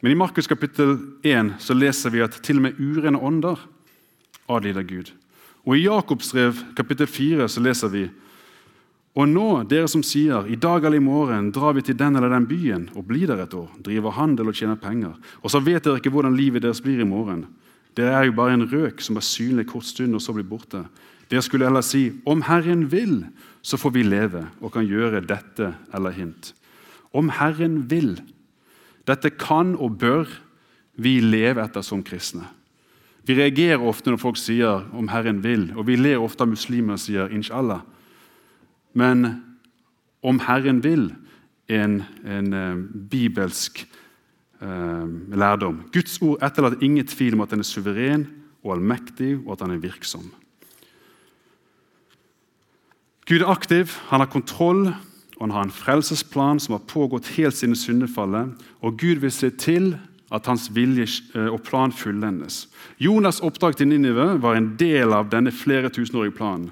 Men 0.00 0.14
i 0.14 0.16
Markus 0.16 0.48
kapittel 0.48 0.94
1 1.26 1.56
så 1.60 1.76
leser 1.76 2.14
vi 2.14 2.22
at 2.24 2.38
til 2.40 2.62
og 2.62 2.68
med 2.68 2.80
urene 2.80 3.20
ånder 3.20 3.60
adlyder 4.50 4.86
Gud. 4.86 5.12
Og 5.66 5.76
I 5.76 5.84
Jakobs 5.84 6.32
brev 6.34 6.58
kapittel 6.76 7.08
4 7.10 7.48
så 7.52 7.62
leser 7.62 7.92
vi 7.92 8.08
og 9.18 9.26
nå, 9.26 9.46
dere 9.66 9.88
som 9.90 10.04
sier, 10.06 10.46
i 10.46 10.54
dag 10.54 10.84
eller 10.86 11.00
i 11.00 11.02
morgen 11.02 11.48
drar 11.50 11.74
vi 11.74 11.82
til 11.82 11.96
den 11.98 12.14
eller 12.14 12.30
den 12.30 12.46
byen 12.46 12.84
og 12.94 13.08
blir 13.08 13.26
der 13.26 13.42
et 13.42 13.56
år, 13.58 13.66
driver 13.82 14.14
handel 14.14 14.52
og 14.52 14.54
tjener 14.54 14.78
penger, 14.78 15.16
og 15.42 15.50
så 15.50 15.58
vet 15.66 15.82
dere 15.82 15.98
ikke 15.98 16.12
hvordan 16.14 16.36
livet 16.38 16.62
deres 16.62 16.82
blir 16.84 17.02
i 17.02 17.08
morgen. 17.08 17.48
Dere 17.98 18.14
er 18.14 18.28
jo 18.28 18.36
bare 18.38 18.54
en 18.54 18.68
røk 18.70 19.02
som 19.02 19.18
er 19.18 19.26
synlig 19.26 19.66
kort 19.72 19.88
stund 19.88 20.14
og 20.14 20.22
så 20.22 20.34
blir 20.36 20.46
borte. 20.46 20.84
Dere 21.30 21.42
skulle 21.42 21.66
heller 21.66 21.82
si, 21.82 22.04
om 22.22 22.44
Herren 22.46 22.86
vil, 22.92 23.24
så 23.66 23.78
får 23.78 23.96
vi 23.98 24.06
leve 24.06 24.44
og 24.60 24.76
kan 24.76 24.86
gjøre 24.86 25.24
dette 25.26 25.72
eller 25.94 26.14
hint. 26.14 26.52
Om 27.10 27.34
Herren 27.34 27.82
vil. 27.90 28.14
Dette 29.10 29.34
kan 29.34 29.74
og 29.74 29.98
bør 29.98 30.30
vi 30.94 31.18
leve 31.18 31.64
etter 31.64 31.82
som 31.82 32.04
kristne. 32.06 32.46
Vi 33.30 33.36
reagerer 33.38 33.82
ofte 33.86 34.10
når 34.10 34.18
folk 34.18 34.38
sier 34.42 34.88
'om 34.92 35.08
Herren 35.08 35.44
vil', 35.44 35.76
og 35.76 35.86
vi 35.86 35.96
ler 35.96 36.18
ofte 36.18 36.42
av 36.42 36.48
muslimer 36.48 36.92
og 36.92 36.98
sier 36.98 37.28
'inshallah'. 37.28 37.80
Men 38.94 39.42
'om 40.22 40.40
Herren 40.40 40.82
vil' 40.82 41.14
er 41.68 41.84
en, 41.84 42.02
en 42.26 42.52
eh, 42.52 42.76
bibelsk 43.10 43.86
eh, 44.62 45.36
lærdom. 45.38 45.82
Guds 45.92 46.22
ord 46.22 46.42
etterlater 46.42 46.82
ingen 46.82 47.06
tvil 47.06 47.34
om 47.34 47.40
at 47.40 47.50
han 47.50 47.58
er 47.58 47.62
suveren 47.62 48.26
og 48.64 48.74
allmektig, 48.74 49.38
og 49.46 49.52
at 49.52 49.60
han 49.60 49.70
er 49.70 49.78
virksom. 49.78 50.32
Gud 53.26 53.40
er 53.40 53.46
aktiv, 53.46 53.86
han 54.08 54.20
har 54.20 54.26
kontroll, 54.26 54.86
og 55.36 55.40
han 55.40 55.50
har 55.50 55.62
en 55.62 55.70
frelsesplan 55.70 56.60
som 56.60 56.72
har 56.72 56.82
pågått 56.88 57.26
helt 57.26 57.54
siden 57.54 57.76
syndefallet. 57.76 58.50
Og 58.80 58.98
Gud 58.98 59.20
vil 59.20 59.30
se 59.30 59.50
til 59.50 59.98
at 60.30 60.46
hans 60.46 60.68
vilje 60.74 61.06
eh, 61.34 61.48
og 61.50 61.62
plan 61.66 61.92
fullendes. 61.92 62.68
Jonas' 63.02 63.42
oppdrag 63.42 63.76
til 63.76 63.90
Ninive 63.90 64.36
var 64.42 64.56
en 64.56 64.74
del 64.78 65.14
av 65.16 65.30
denne 65.32 65.52
flere 65.52 65.90
tusenårige 65.90 66.36
planen. 66.38 66.70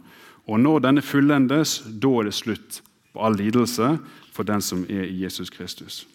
Og 0.48 0.60
når 0.60 0.84
denne 0.86 1.02
fullendes, 1.04 1.82
da 2.00 2.12
er 2.20 2.28
det 2.28 2.36
slutt 2.38 2.80
på 3.12 3.24
all 3.24 3.36
lidelse 3.36 3.96
for 4.32 4.46
den 4.48 4.62
som 4.64 4.86
er 4.88 5.04
i 5.08 5.24
Jesus 5.24 5.50
Kristus. 5.50 6.06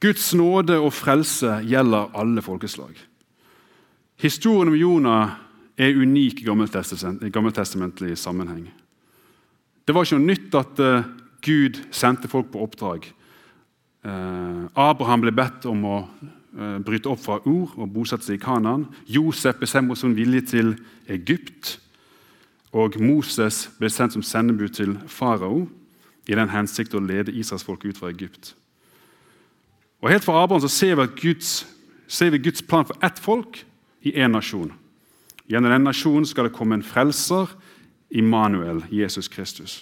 Guds 0.00 0.34
nåde 0.36 0.78
og 0.78 0.92
frelse 0.92 1.58
gjelder 1.66 2.12
alle 2.14 2.42
folkeslag. 2.44 2.94
Historien 4.20 4.68
om 4.68 4.76
Jonah 4.76 5.36
er 5.76 5.96
unik 5.96 6.40
i 6.40 6.46
gammeltestamentlig 6.46 8.16
sammenheng. 8.18 8.68
Det 9.86 9.94
var 9.94 10.06
ikke 10.06 10.18
noe 10.18 10.30
nytt 10.30 10.56
at 10.56 10.80
uh, 10.82 11.08
Gud 11.44 11.80
sendte 11.94 12.28
folk 12.28 12.48
på 12.52 12.62
oppdrag. 12.64 13.04
Uh, 14.06 14.68
Abraham 14.78 15.24
ble 15.24 15.32
bedt 15.34 15.64
om 15.66 15.80
å 15.88 15.96
uh, 16.06 16.76
bryte 16.84 17.10
opp 17.10 17.24
fra 17.24 17.40
Ord 17.42 17.74
og 17.74 17.90
bosette 17.90 18.28
seg 18.28 18.38
i 18.38 18.42
Kanaan. 18.42 18.86
Josef 19.10 19.58
bestemte 19.58 19.96
sin 19.98 20.14
vilje 20.14 20.44
til 20.52 20.76
Egypt. 21.10 21.80
Og 22.76 22.98
Moses 23.02 23.64
ble 23.80 23.90
sendt 23.90 24.14
som 24.14 24.22
sendebud 24.22 24.76
til 24.76 24.94
farao 25.10 25.64
i 26.28 26.36
den 26.38 26.52
hensikt 26.52 26.94
å 26.94 27.02
lede 27.02 27.34
Israelsfolket 27.34 27.94
ut 27.94 28.00
fra 28.00 28.12
Egypt. 28.12 28.52
Og 30.04 30.12
Helt 30.12 30.26
fra 30.26 30.42
Abraham 30.42 30.62
så 30.62 30.70
ser 30.70 30.94
vi, 31.00 31.06
Guds, 31.22 31.64
ser 32.06 32.30
vi 32.30 32.42
Guds 32.44 32.62
plan 32.62 32.86
for 32.86 32.98
ett 33.02 33.18
folk 33.18 33.64
i 34.06 34.12
én 34.14 34.36
nasjon. 34.36 34.70
Gjennom 35.50 35.72
den 35.72 35.86
nasjonen 35.86 36.26
skal 36.26 36.46
det 36.46 36.54
komme 36.54 36.78
en 36.78 36.86
frelser, 36.86 37.50
Immanuel, 38.10 38.84
Jesus 38.90 39.26
Kristus. 39.28 39.80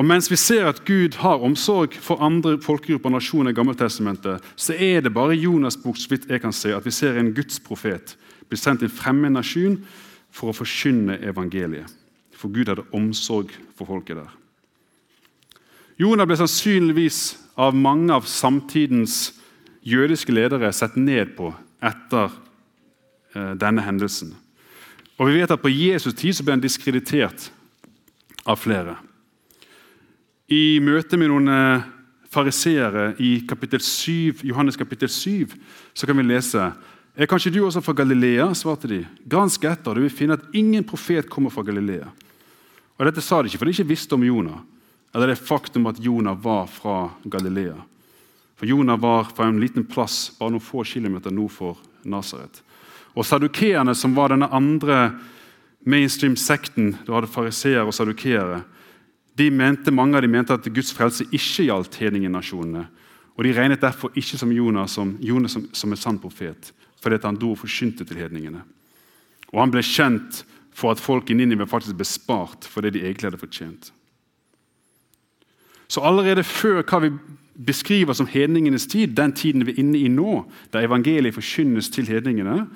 Og 0.00 0.06
Mens 0.08 0.30
vi 0.32 0.36
ser 0.40 0.64
at 0.64 0.78
Gud 0.88 1.18
har 1.20 1.42
omsorg 1.44 1.92
for 2.00 2.22
andre 2.24 2.54
folkegrupper 2.62 3.10
og 3.10 3.18
nasjoner 3.18 3.52
i 3.52 3.54
Gammeltestamentet, 3.54 4.40
så 4.56 4.72
er 4.72 5.02
det 5.04 5.12
bare 5.12 5.34
i 5.36 5.42
Jonas' 5.44 5.76
bok 5.82 5.98
så 6.00 6.08
vidt 6.08 6.30
jeg 6.30 6.40
kan 6.40 6.54
se, 6.56 6.72
at 6.72 6.86
vi 6.86 6.90
ser 6.90 7.18
en 7.20 7.34
gudsprofet 7.36 8.14
bli 8.48 8.56
sendt 8.56 8.80
til 8.80 8.88
en 8.88 8.96
fremmed 8.96 9.34
nasjon 9.36 9.76
for 10.32 10.50
å 10.50 10.56
forkynne 10.56 11.18
evangeliet. 11.20 11.92
For 12.32 12.48
Gud 12.48 12.72
hadde 12.72 12.86
omsorg 12.96 13.52
for 13.76 13.90
folket 13.90 14.22
der. 14.22 14.32
Jonah 16.00 16.24
ble 16.24 16.38
sannsynligvis 16.40 17.20
av 17.60 17.76
mange 17.76 18.14
av 18.16 18.24
samtidens 18.24 19.34
jødiske 19.84 20.32
ledere 20.32 20.72
sett 20.72 20.96
ned 20.96 21.36
på 21.36 21.52
etter 21.84 22.32
eh, 23.36 23.52
denne 23.60 23.84
hendelsen. 23.84 24.32
Og 25.20 25.28
vi 25.28 25.42
vet 25.42 25.52
at 25.52 25.60
På 25.60 25.68
Jesus' 25.68 26.16
tid 26.16 26.32
så 26.32 26.46
ble 26.46 26.56
han 26.56 26.64
diskreditert 26.64 27.50
av 28.48 28.56
flere. 28.64 28.96
I 30.50 30.80
møte 30.82 31.14
med 31.14 31.30
noen 31.30 31.46
eh, 31.46 31.82
fariseere 32.34 33.12
i 33.22 33.36
kapittel 33.46 33.78
7, 33.86 34.42
Johannes 34.48 34.78
kapittel 34.78 35.06
7 35.06 35.52
så 35.94 36.08
kan 36.08 36.18
vi 36.18 36.24
lese 36.26 36.72
er 37.14 37.28
kanskje 37.30 37.52
du 37.54 37.60
også 37.62 37.82
fra 37.84 37.92
Galilea? 38.00 38.48
svarte 38.54 38.88
de. 38.90 39.00
Gransk 39.30 39.64
etter, 39.68 39.94
du 39.94 40.02
vil 40.02 40.14
finne 40.14 40.38
at 40.38 40.48
ingen 40.56 40.86
profet 40.86 41.28
kommer 41.30 41.52
fra 41.54 41.62
Galilea. 41.66 42.08
Og 42.98 43.06
Dette 43.06 43.22
sa 43.22 43.38
de 43.42 43.50
ikke 43.50 43.60
for 43.60 43.70
de 43.70 43.74
ikke 43.76 43.90
visste 43.90 44.16
om 44.16 44.24
Jonah, 44.24 44.62
eller 45.14 45.30
det 45.30 45.38
faktum 45.38 45.86
at 45.90 46.00
Jonah 46.02 46.38
var 46.38 46.66
fra 46.70 47.10
Galilea. 47.22 47.76
For 48.58 48.66
Jonah 48.66 48.98
var 48.98 49.30
fra 49.30 49.46
en 49.50 49.60
liten 49.60 49.86
plass 49.86 50.32
bare 50.38 50.54
noen 50.54 50.64
få 50.64 50.82
kilometer 50.86 51.34
nord 51.34 51.54
for 51.54 51.78
Nasaret. 52.02 52.62
Og 53.14 53.26
Sadukeerne, 53.26 53.94
som 53.94 54.14
var 54.18 54.34
denne 54.34 54.50
andre 54.50 55.12
mainstream-sekten, 55.86 56.94
du 57.06 57.14
hadde 57.14 57.30
fariseere 57.30 57.86
og 57.86 57.94
sadukeere, 57.94 58.62
mente, 59.50 59.90
mange 59.90 60.16
av 60.16 60.22
dem 60.22 60.30
mente 60.30 60.54
at 60.54 60.66
Guds 60.74 60.92
frelse 60.92 61.24
ikke 61.30 61.64
gjaldt 61.68 61.96
hedningenasjonene. 61.96 62.86
Og 63.36 63.44
De 63.44 63.52
regnet 63.56 63.80
derfor 63.80 64.10
ikke 64.14 64.38
som 64.38 64.52
Jonas 64.52 64.90
som, 64.90 65.16
Jonas 65.20 65.52
som, 65.52 65.68
som 65.72 65.92
en 65.92 65.96
sann 65.96 66.18
profet, 66.18 66.72
fordi 67.00 67.18
han 67.22 67.38
dro 67.40 67.54
og 67.54 67.58
forkynte 67.62 68.04
til 68.04 68.16
hedningene. 68.16 68.62
Og 69.52 69.60
Han 69.60 69.70
ble 69.70 69.82
kjent 69.82 70.44
for 70.76 70.92
at 70.92 71.00
folk 71.00 71.30
i 71.30 71.34
Ninive 71.34 71.66
faktisk 71.66 71.96
ble 71.96 72.04
spart 72.04 72.68
for 72.68 72.82
det 72.82 72.94
de 72.94 73.04
egentlig 73.04 73.30
hadde 73.30 73.40
fortjent. 73.40 73.92
Så 75.90 76.04
allerede 76.06 76.44
før 76.44 76.82
hva 76.82 77.00
vi 77.02 77.10
beskriver 77.66 78.14
som 78.14 78.28
hedningenes 78.30 78.86
tid, 78.86 79.16
den 79.16 79.32
tiden 79.32 79.66
vi 79.66 79.72
er 79.72 79.80
inne 79.82 79.98
i 79.98 80.08
nå, 80.08 80.44
der 80.72 80.86
evangeliet 80.86 81.34
forkynnes 81.34 81.90
til 81.90 82.06
hedningene, 82.06 82.66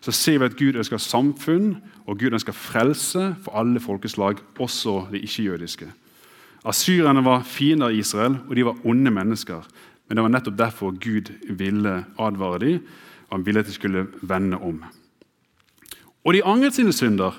så 0.00 0.12
ser 0.12 0.38
vi 0.40 0.48
at 0.48 0.56
Gud 0.56 0.78
ønsker 0.80 1.00
samfunn 1.02 1.74
og 2.06 2.18
Gud 2.18 2.32
ønsker 2.32 2.56
frelse 2.56 3.34
for 3.44 3.58
alle 3.60 3.80
folkeslag, 3.80 4.40
også 4.58 5.06
de 5.12 5.20
ikke-jødiske. 5.20 5.90
Asyrerne 6.64 7.24
var 7.24 7.44
fiender 7.48 7.88
av 7.88 7.96
Israel, 7.96 8.38
og 8.48 8.56
de 8.56 8.64
var 8.64 8.80
onde 8.84 9.12
mennesker. 9.12 9.64
Men 10.08 10.16
det 10.16 10.24
var 10.24 10.32
nettopp 10.34 10.58
derfor 10.58 10.96
Gud 10.96 11.30
ville 11.56 12.00
advare 12.18 12.58
dem, 12.64 12.80
og 13.28 13.38
han 13.38 13.46
ville 13.46 13.60
at 13.60 13.68
de 13.68 13.76
skulle 13.76 14.06
vende 14.22 14.58
om. 14.58 14.82
Og 16.24 16.34
De 16.34 16.44
angret 16.44 16.74
sine 16.74 16.92
synder, 16.92 17.36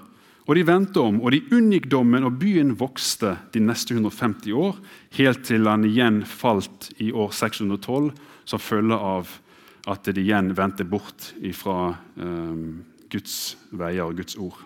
og 0.48 0.56
de 0.56 0.66
vendte 0.68 1.00
om, 1.00 1.22
og 1.22 1.32
de 1.32 1.44
unngikk 1.54 1.92
dommen, 1.92 2.24
og 2.24 2.40
byen 2.40 2.74
vokste 2.80 3.38
de 3.54 3.60
neste 3.60 3.94
150 3.94 4.52
år, 4.52 4.80
helt 5.12 5.46
til 5.46 5.68
han 5.68 5.86
igjen 5.86 6.24
falt 6.26 6.90
i 6.98 7.12
år 7.12 7.32
612 7.32 8.12
som 8.46 8.60
følge 8.60 8.98
av 8.98 9.30
at 9.90 10.06
de 10.06 10.22
igjen 10.22 10.52
vendte 10.58 10.86
bort 10.86 11.32
fra 11.58 11.96
um, 12.18 12.84
Guds 13.12 13.58
veier 13.72 14.06
og 14.06 14.20
Guds 14.20 14.38
ord. 14.38 14.60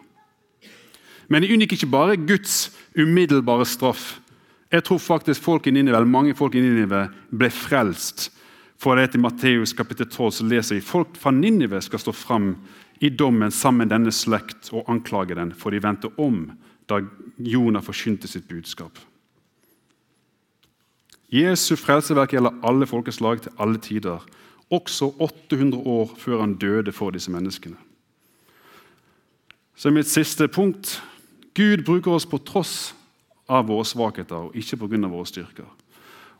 Men 1.32 1.41
de 1.41 1.49
unngikk 1.54 1.78
ikke 1.78 1.89
bare 1.89 2.19
Guds 2.19 2.69
umiddelbare 2.97 3.65
straff. 3.65 4.19
Jeg 4.71 4.84
tror 4.86 4.99
faktisk 5.01 5.41
folk 5.41 5.67
i 5.67 5.73
Ninive, 5.73 5.95
eller 5.95 6.10
mange 6.10 6.36
folk 6.38 6.56
i 6.56 6.62
Ninive 6.62 7.08
ble 7.32 7.49
frelst. 7.49 8.30
For 8.82 8.97
det 8.99 9.15
I 9.15 9.21
Matteus 9.23 9.73
kapittel 9.73 10.10
12 10.10 10.32
så 10.32 10.45
leser 10.45 10.78
vi 10.78 10.84
folk 10.84 11.15
fra 11.17 11.32
Ninive 11.32 11.80
skal 11.82 12.01
stå 12.01 12.12
fram 12.12 12.56
i 12.99 13.10
dommen 13.10 13.51
sammen 13.51 13.86
med 13.86 13.93
denne 13.93 14.12
slekt 14.13 14.69
og 14.73 14.89
anklage 14.91 15.36
den, 15.36 15.54
for 15.56 15.71
de 15.71 15.82
vendte 15.84 16.12
om 16.21 16.51
da 16.89 17.01
Jonah 17.39 17.84
forkynte 17.84 18.28
sitt 18.30 18.47
budskap. 18.47 18.99
Jesu 21.34 21.73
frelseverk 21.75 22.36
gjelder 22.36 22.60
alle 22.63 22.88
folkeslag 22.88 23.41
til 23.43 23.56
alle 23.60 23.82
tider 23.82 24.21
også 24.71 25.13
800 25.19 25.82
år 25.88 26.15
før 26.17 26.39
han 26.41 26.56
døde 26.56 26.91
for 26.91 27.10
disse 27.10 27.32
menneskene. 27.32 27.75
Så 29.75 29.91
mitt 29.91 30.08
siste 30.08 30.47
punkt 30.47 31.04
Gud 31.56 31.86
bruker 31.86 32.12
oss 32.12 32.25
på 32.25 32.38
tross 32.38 32.95
av 33.49 33.67
våre 33.67 33.86
svakheter 33.86 34.36
og 34.36 34.56
ikke 34.56 34.78
pga. 34.78 35.08
våre 35.08 35.25
styrker. 35.25 35.65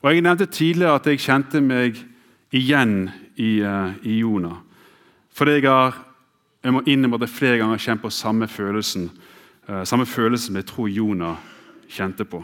Og 0.02 0.14
Jeg 0.14 0.22
nevnte 0.22 0.46
tidligere 0.46 0.96
at 0.96 1.06
jeg 1.08 1.20
kjente 1.20 1.62
meg 1.62 1.96
igjen 2.52 3.10
i, 3.36 3.62
uh, 3.62 3.94
i 4.04 4.20
Jonah. 4.20 4.58
Fordi 5.32 5.52
jeg, 5.52 5.70
har, 5.70 6.06
jeg 6.64 6.74
må 6.74 6.82
innrømme 6.86 7.16
at 7.16 7.22
jeg 7.22 7.30
flere 7.30 7.58
ganger 7.58 7.78
kjent 7.78 8.02
på 8.02 8.10
samme 8.10 8.48
følelsen 8.48 9.10
uh, 9.70 9.84
samme 9.84 10.06
følelse 10.06 10.46
som 10.46 10.56
jeg 10.56 10.66
tror 10.66 10.88
Jonah 10.88 11.36
kjente 11.90 12.26
på. 12.26 12.44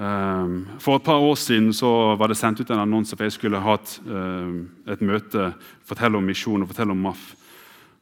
Um, 0.00 0.64
for 0.80 0.96
et 0.96 1.04
par 1.04 1.20
år 1.20 1.34
siden 1.36 1.74
var 2.16 2.30
det 2.30 2.36
sendt 2.38 2.60
ut 2.60 2.70
en 2.70 2.80
annonse 2.80 3.12
for 3.12 3.26
jeg 3.26 3.34
skulle 3.34 3.58
hatt 3.60 3.98
um, 4.06 4.70
et 4.88 5.00
møte, 5.04 5.50
fortelle 5.84 6.16
om 6.16 6.24
misjon 6.24 6.62
og 6.62 6.70
fortelle 6.70 6.94
om 6.94 7.02
MAF. 7.04 7.34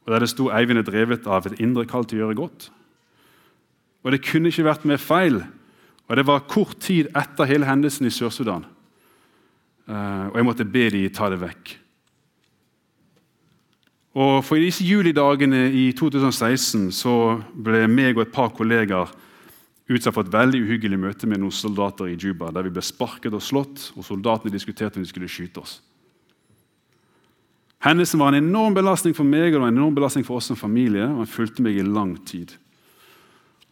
Og 0.05 0.13
Der 0.13 0.23
det 0.23 0.29
sto 0.31 0.47
Eivind 0.47 0.79
er 0.79 0.87
drevet 0.87 1.27
av 1.27 1.49
et 1.49 1.59
indre 1.59 1.83
kall 1.85 2.07
til 2.07 2.21
å 2.21 2.23
gjøre 2.23 2.39
godt. 2.39 2.69
Og 4.05 4.13
det 4.13 4.23
kunne 4.23 4.47
ikke 4.47 4.63
vært 4.69 4.87
mer 4.87 4.97
feil. 4.97 5.41
Og 6.07 6.15
Det 6.15 6.25
var 6.25 6.47
kort 6.47 6.79
tid 6.79 7.11
etter 7.11 7.45
hele 7.45 7.67
hendelsen 7.67 8.07
i 8.07 8.13
Sør-Sudan. 8.13 8.63
Uh, 9.89 10.31
og 10.31 10.37
jeg 10.39 10.47
måtte 10.47 10.71
be 10.71 10.89
de 10.93 11.03
ta 11.09 11.27
det 11.29 11.41
vekk. 11.41 11.75
Og 14.15 14.43
For 14.45 14.55
disse 14.55 14.87
julidagene 14.87 15.67
i 15.67 15.91
2016 15.91 16.93
så 16.95 17.41
ble 17.53 17.87
meg 17.91 18.15
og 18.15 18.23
et 18.23 18.31
par 18.31 18.55
kollegaer 18.55 19.11
utsatt 19.89 20.13
for 20.13 20.25
et 20.25 20.33
veldig 20.33 20.61
uhyggelig 20.63 20.99
møte 21.01 21.27
med 21.29 21.41
noen 21.41 21.53
soldater 21.55 22.11
i 22.11 22.17
Juba, 22.17 22.51
der 22.53 22.67
vi 22.67 22.73
ble 22.75 22.83
sparket 22.85 23.33
og 23.33 23.41
slått, 23.43 23.89
og 23.97 24.05
soldatene 24.05 24.53
diskuterte 24.53 24.99
om 24.99 25.05
de 25.05 25.09
skulle 25.09 25.29
skyte 25.31 25.63
oss. 25.63 25.79
Hendelsen 27.79 28.19
var 28.19 28.33
en 28.33 28.43
enorm 28.43 28.75
belastning 28.75 29.15
for 29.15 29.27
meg 29.27 29.55
og 29.55 29.63
en 29.63 29.71
enorm 29.71 29.95
belastning 29.95 30.25
for 30.27 30.39
oss 30.39 30.49
som 30.51 30.59
familie. 30.59 31.05
og 31.07 31.23
Han 31.23 31.31
fulgte 31.31 31.63
meg 31.63 31.79
i 31.79 31.85
lang 31.85 32.17
tid. 32.27 32.51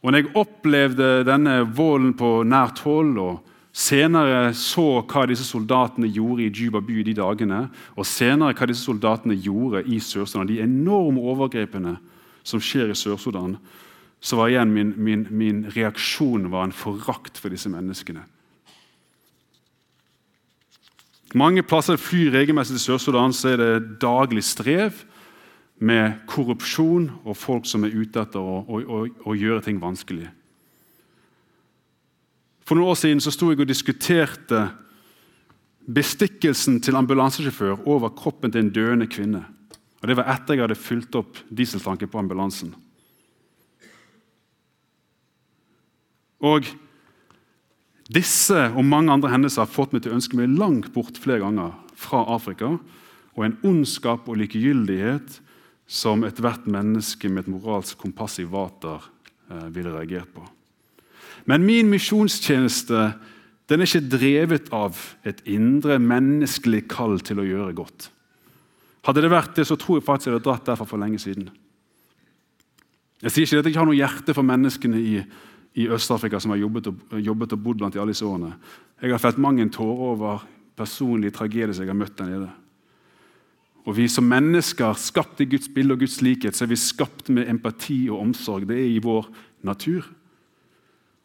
Og 0.02 0.12
når 0.14 0.22
jeg 0.22 0.36
opplevde 0.40 1.10
denne 1.28 1.58
volden 1.76 2.14
på 2.16 2.30
nært 2.48 2.80
hold 2.86 3.18
og 3.20 3.42
senere 3.78 4.54
så 4.58 5.02
hva 5.04 5.26
disse 5.30 5.46
soldatene 5.46 6.08
gjorde 6.10 6.46
i 6.46 6.54
Juba 6.54 6.80
by 6.82 7.02
de 7.06 7.18
dagene, 7.18 7.66
og 7.98 8.08
senere 8.08 8.56
hva 8.56 8.70
disse 8.70 8.88
soldatene 8.88 9.36
gjorde 9.36 9.84
i 9.86 10.00
Sør-Sudan, 10.00 10.48
de 10.50 10.62
enorme 10.64 11.22
overgrepene 11.22 11.98
som 12.48 12.64
skjer 12.64 12.94
i 12.94 12.98
Sør-Sudan, 12.98 13.58
så 14.20 14.40
var 14.40 14.50
igjen 14.50 14.74
min, 14.74 14.94
min, 14.98 15.28
min 15.30 15.62
reaksjon 15.76 16.50
var 16.52 16.68
en 16.68 16.76
forakt 16.76 17.38
for 17.38 17.54
disse 17.54 17.70
menneskene. 17.70 18.24
Mange 21.36 21.62
plasser 21.64 22.00
flyr 22.00 22.32
regelmessig 22.34 22.78
til 22.78 22.86
Sør-Sudan 22.86 23.36
så 23.36 23.52
er 23.54 23.62
det 23.62 24.00
daglig 24.02 24.46
strev 24.48 25.04
med 25.78 26.24
korrupsjon 26.30 27.10
og 27.28 27.38
folk 27.38 27.68
som 27.70 27.84
er 27.86 27.94
ute 27.94 28.24
etter 28.24 28.42
å, 28.42 28.62
å, 28.64 28.80
å, 28.82 29.02
å 29.30 29.36
gjøre 29.38 29.66
ting 29.68 29.82
vanskelig. 29.82 30.30
For 32.68 32.76
noen 32.76 32.92
år 32.92 33.00
siden 33.00 33.22
så 33.24 33.32
sto 33.32 33.52
jeg 33.52 33.62
og 33.62 33.70
diskuterte 33.70 34.66
bestikkelsen 35.88 36.82
til 36.84 36.98
ambulansesjåfør 37.00 37.86
over 37.88 38.12
kroppen 38.16 38.52
til 38.52 38.66
en 38.66 38.74
døende 38.76 39.08
kvinne. 39.08 39.46
Og 40.02 40.10
Det 40.10 40.18
var 40.18 40.32
etter 40.34 40.58
jeg 40.58 40.66
hadde 40.66 40.80
fylt 40.80 41.16
opp 41.16 41.40
dieseltanken 41.48 42.10
på 42.12 42.20
ambulansen. 42.20 42.74
Og 46.46 46.68
Disse 48.08 48.70
og 48.72 48.86
mange 48.88 49.12
andre 49.12 49.34
hendelser 49.34 49.66
har 49.66 49.72
fått 49.72 49.92
meg 49.92 50.04
til 50.04 50.14
å 50.14 50.18
ønske 50.18 50.38
meg 50.40 50.54
langt 50.56 50.94
bort 50.96 51.18
flere 51.20 51.44
ganger 51.44 51.74
fra 52.00 52.22
Afrika 52.32 52.78
og 53.36 53.42
en 53.44 53.58
ondskap 53.68 54.30
og 54.32 54.40
likegyldighet 54.40 55.42
som 55.92 56.24
ethvert 56.28 56.70
menneske 56.72 57.30
med 57.32 57.46
et 57.46 57.52
moralsk 57.52 58.00
kompass 58.00 58.40
i 58.40 58.48
vater 58.48 59.04
eh, 59.52 59.68
ville 59.76 59.92
reagert 59.92 60.32
på. 60.32 60.44
Men 61.48 61.68
min 61.68 61.92
misjonstjeneste 61.92 63.10
den 63.68 63.84
er 63.84 63.90
ikke 63.90 64.12
drevet 64.16 64.70
av 64.76 64.96
et 65.28 65.42
indre 65.52 65.98
menneskelig 66.00 66.86
kall 66.92 67.20
til 67.20 67.42
å 67.44 67.48
gjøre 67.48 67.76
godt. 67.76 68.08
Hadde 69.08 69.24
det 69.24 69.32
vært 69.32 69.60
det, 69.60 69.68
så 69.68 69.76
tror 69.80 70.00
jeg 70.00 70.08
faktisk 70.08 70.30
jeg 70.30 70.38
hadde 70.38 70.48
dratt 70.48 70.68
derfra 70.68 70.88
for 70.88 71.00
lenge 71.00 71.20
siden. 71.20 71.50
Jeg 73.24 73.34
sier 73.34 73.44
ikke 73.44 73.60
at 73.60 73.68
jeg 73.68 73.74
ikke 73.74 73.84
har 73.84 73.90
noe 73.90 74.00
hjerte 74.00 74.36
for 74.36 74.48
menneskene 74.48 75.00
i 75.02 75.14
i 75.78 75.88
Øst-Afrika 75.94 76.40
som 76.42 76.52
har 76.52 76.58
jobbet 76.58 76.88
og, 76.90 77.20
jobbet 77.22 77.54
og, 77.54 77.64
bodd 77.64 77.78
blant 77.78 77.96
i 77.96 78.00
alle 78.02 78.16
disse 78.16 78.26
årene. 78.26 78.56
Jeg 79.02 79.14
har 79.14 79.22
felt 79.22 79.38
mange 79.38 79.70
tårer 79.70 80.06
over 80.12 80.48
personlige 80.78 81.36
tragedier 81.38 81.74
som 81.74 81.86
jeg 81.86 81.94
har 81.94 82.00
møtt 82.00 82.18
der 82.18 82.32
nede. 82.32 82.50
Og 83.86 83.98
Vi 83.98 84.08
som 84.08 84.24
mennesker, 84.24 84.94
skapt 84.94 85.40
i 85.42 85.46
Guds 85.46 85.70
bilde 85.70 85.94
og 85.94 86.00
Guds 86.00 86.22
likhet, 86.22 86.56
så 86.56 86.66
er 86.66 86.74
vi 86.74 86.76
skapt 86.76 87.30
med 87.30 87.48
empati 87.50 88.10
og 88.10 88.20
omsorg. 88.20 88.68
Det 88.68 88.76
er 88.76 88.90
i 88.90 89.04
vår 89.04 89.30
natur. 89.64 90.04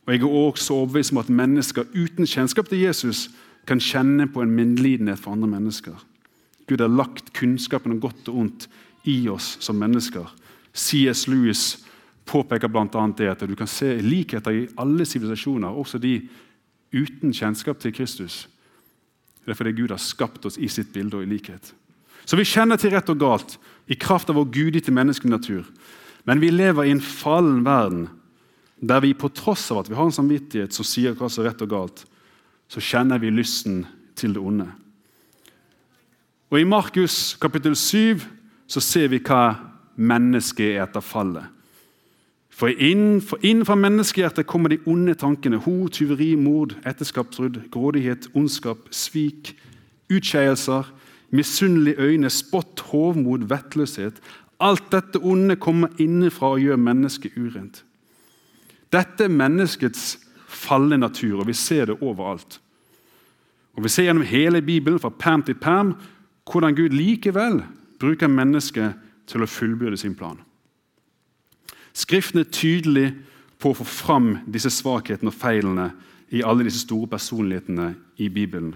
Og 0.06 0.12
Jeg 0.12 0.22
er 0.22 0.28
også 0.28 0.74
overbevist 0.74 1.12
om 1.12 1.18
at 1.18 1.30
mennesker 1.30 1.82
uten 1.94 2.26
kjennskap 2.26 2.68
til 2.68 2.78
Jesus 2.78 3.30
kan 3.66 3.80
kjenne 3.80 4.28
på 4.28 4.42
en 4.42 4.50
medlidenhet 4.50 5.18
for 5.18 5.32
andre 5.32 5.48
mennesker. 5.48 5.94
Gud 6.68 6.78
har 6.78 6.88
lagt 6.88 7.32
kunnskapen 7.32 7.92
om 7.92 8.00
godt 8.00 8.28
og 8.28 8.36
ondt 8.36 8.68
i 9.04 9.28
oss 9.28 9.56
som 9.60 9.76
mennesker. 9.76 10.26
C.S. 10.74 11.26
Lewis 11.28 11.84
påpeker 12.28 12.68
bl.a. 12.68 13.06
det 13.16 13.30
at 13.30 13.44
du 13.48 13.54
kan 13.58 13.70
se 13.70 13.96
likheter 14.02 14.54
i 14.54 14.68
alle 14.80 15.06
sivilisasjoner, 15.08 15.68
også 15.68 15.98
de 15.98 16.20
uten 16.92 17.32
kjennskap 17.35 17.80
til 17.80 17.94
Kristus. 17.96 18.46
Det 19.44 19.54
er 19.54 19.58
fordi 19.58 19.74
Gud 19.74 19.90
har 19.90 20.02
skapt 20.02 20.46
oss 20.46 20.58
i 20.58 20.68
sitt 20.70 20.92
bilde 20.94 21.18
og 21.18 21.24
i 21.26 21.30
likhet. 21.32 21.72
Så 22.24 22.38
vi 22.38 22.46
kjenner 22.46 22.78
til 22.78 22.92
rett 22.94 23.11
og 23.11 23.18
galt 23.18 23.56
i 23.90 23.98
kraft 23.98 24.30
av 24.30 24.38
vår 24.38 24.50
gudgitte 24.54 24.94
menneskelig 24.94 25.32
natur. 25.32 25.64
Men 26.24 26.42
vi 26.42 26.52
lever 26.52 26.87
i 26.87 26.92
en 26.94 27.02
fallen 27.02 27.64
verden 27.66 28.06
der 28.82 29.02
vi 29.02 29.14
på 29.14 29.30
tross 29.30 29.68
av 29.70 29.82
at 29.82 29.90
vi 29.90 29.94
har 29.94 30.08
en 30.08 30.14
samvittighet 30.14 30.74
som 30.74 30.87
sier 30.87 31.14
hva 31.14 31.28
som 31.30 31.44
er 31.44 31.52
rett 31.52 31.62
og 31.62 31.70
galt, 31.70 32.00
så 32.66 32.82
kjenner 32.82 33.20
vi 33.22 33.30
lysten 33.30 33.85
til 34.18 34.35
det 34.35 34.42
onde. 34.42 34.66
Og 36.50 36.58
I 36.61 36.66
Markus 36.68 37.35
kapittel 37.40 37.76
7 37.78 38.24
så 38.66 38.82
ser 38.82 39.06
vi 39.12 39.22
hva 39.22 39.54
mennesket 39.96 40.74
er 40.74 40.82
etter 40.82 41.04
fallet. 41.04 41.46
For 42.52 42.68
innenfor 42.68 43.74
menneskehjertet 43.74 44.46
kommer 44.46 44.68
de 44.68 44.78
onde 44.86 45.14
tankene. 45.14 45.56
Ho, 45.64 45.88
tyveri, 45.88 46.34
mord, 46.36 46.76
etterskapsbrudd, 46.86 47.70
grådighet, 47.72 48.28
ondskap, 48.34 48.90
svik, 48.90 49.54
utskeielser, 50.12 50.92
misunnelige 51.30 51.96
øyne, 51.98 52.30
spott, 52.30 52.80
hovmod, 52.92 53.48
vettløshet. 53.48 54.20
Alt 54.60 54.92
dette 54.92 55.18
onde 55.18 55.56
kommer 55.56 55.88
innenfra 55.98 56.52
og 56.52 56.60
gjør 56.60 56.76
mennesket 56.76 57.32
urent. 57.40 57.84
Dette 58.92 59.24
er 59.24 59.32
menneskets 59.32 60.18
falne 60.46 61.00
natur, 61.00 61.40
og 61.40 61.48
vi 61.48 61.56
ser 61.56 61.88
det 61.88 61.98
overalt. 62.02 62.60
Og 63.72 63.84
Vi 63.84 63.88
ser 63.88 64.04
gjennom 64.04 64.28
hele 64.28 64.62
Bibelen, 64.62 65.00
fra 65.00 65.08
perm 65.08 65.42
til 65.42 65.54
perm, 65.54 65.94
hvordan 66.52 66.74
Gud 66.76 66.92
likevel 66.92 67.62
bruker 68.00 68.28
mennesket 68.28 68.92
til 69.26 69.42
å 69.42 69.48
fullbyrde 69.48 69.96
sin 69.96 70.14
plan. 70.14 70.36
Skriften 71.92 72.40
er 72.40 72.50
tydelig 72.52 73.12
på 73.61 73.72
å 73.72 73.78
få 73.78 73.87
fram 73.87 74.31
disse 74.50 74.70
svakhetene 74.72 75.31
og 75.31 75.38
feilene 75.38 75.90
i 76.33 76.42
alle 76.42 76.64
disse 76.66 76.83
store 76.87 77.11
personlighetene 77.12 77.92
i 78.22 78.31
Bibelen. 78.33 78.72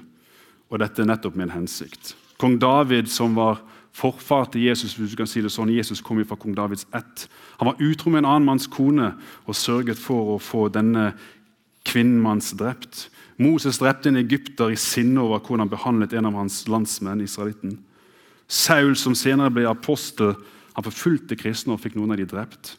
Og 0.70 0.80
dette 0.82 1.02
er 1.02 1.08
nettopp 1.08 1.38
en 1.40 1.54
hensikt. 1.54 2.14
Kong 2.40 2.58
David, 2.60 3.08
som 3.08 3.36
var 3.38 3.62
forfar 3.96 4.50
til 4.52 4.66
Jesus, 4.66 4.94
hvis 4.94 5.14
du 5.14 5.16
kan 5.16 5.28
si 5.30 5.40
det 5.40 5.52
sånn, 5.54 5.72
Jesus 5.72 6.02
kom 6.04 6.20
fra 6.28 6.36
kong 6.36 6.54
Davids 6.56 6.84
ett. 6.94 7.26
Han 7.56 7.70
var 7.70 7.80
utro 7.80 8.12
med 8.12 8.24
en 8.24 8.30
annen 8.34 8.48
manns 8.50 8.68
kone 8.68 9.14
og 9.46 9.56
sørget 9.56 9.98
for 10.00 10.34
å 10.34 10.42
få 10.42 10.66
denne 10.68 11.14
kvinnen 11.86 12.20
manns 12.20 12.52
drept. 12.58 13.06
Moses 13.40 13.80
drepte 13.80 14.10
en 14.10 14.20
egypter 14.20 14.72
i 14.72 14.80
sinne 14.80 15.22
over 15.22 15.40
hvordan 15.40 15.64
han 15.64 15.72
behandlet 15.72 16.16
en 16.16 16.28
av 16.28 16.36
hans 16.36 16.64
landsmenn, 16.68 17.24
israelitten. 17.24 17.78
Saul, 18.48 18.94
som 18.96 19.16
senere 19.16 19.52
ble 19.54 19.64
apostel, 19.70 20.34
han 20.76 20.84
forfulgte 20.84 21.38
kristne 21.40 21.74
og 21.74 21.80
fikk 21.80 21.96
noen 21.96 22.12
av 22.12 22.20
de 22.20 22.28
drept. 22.28 22.76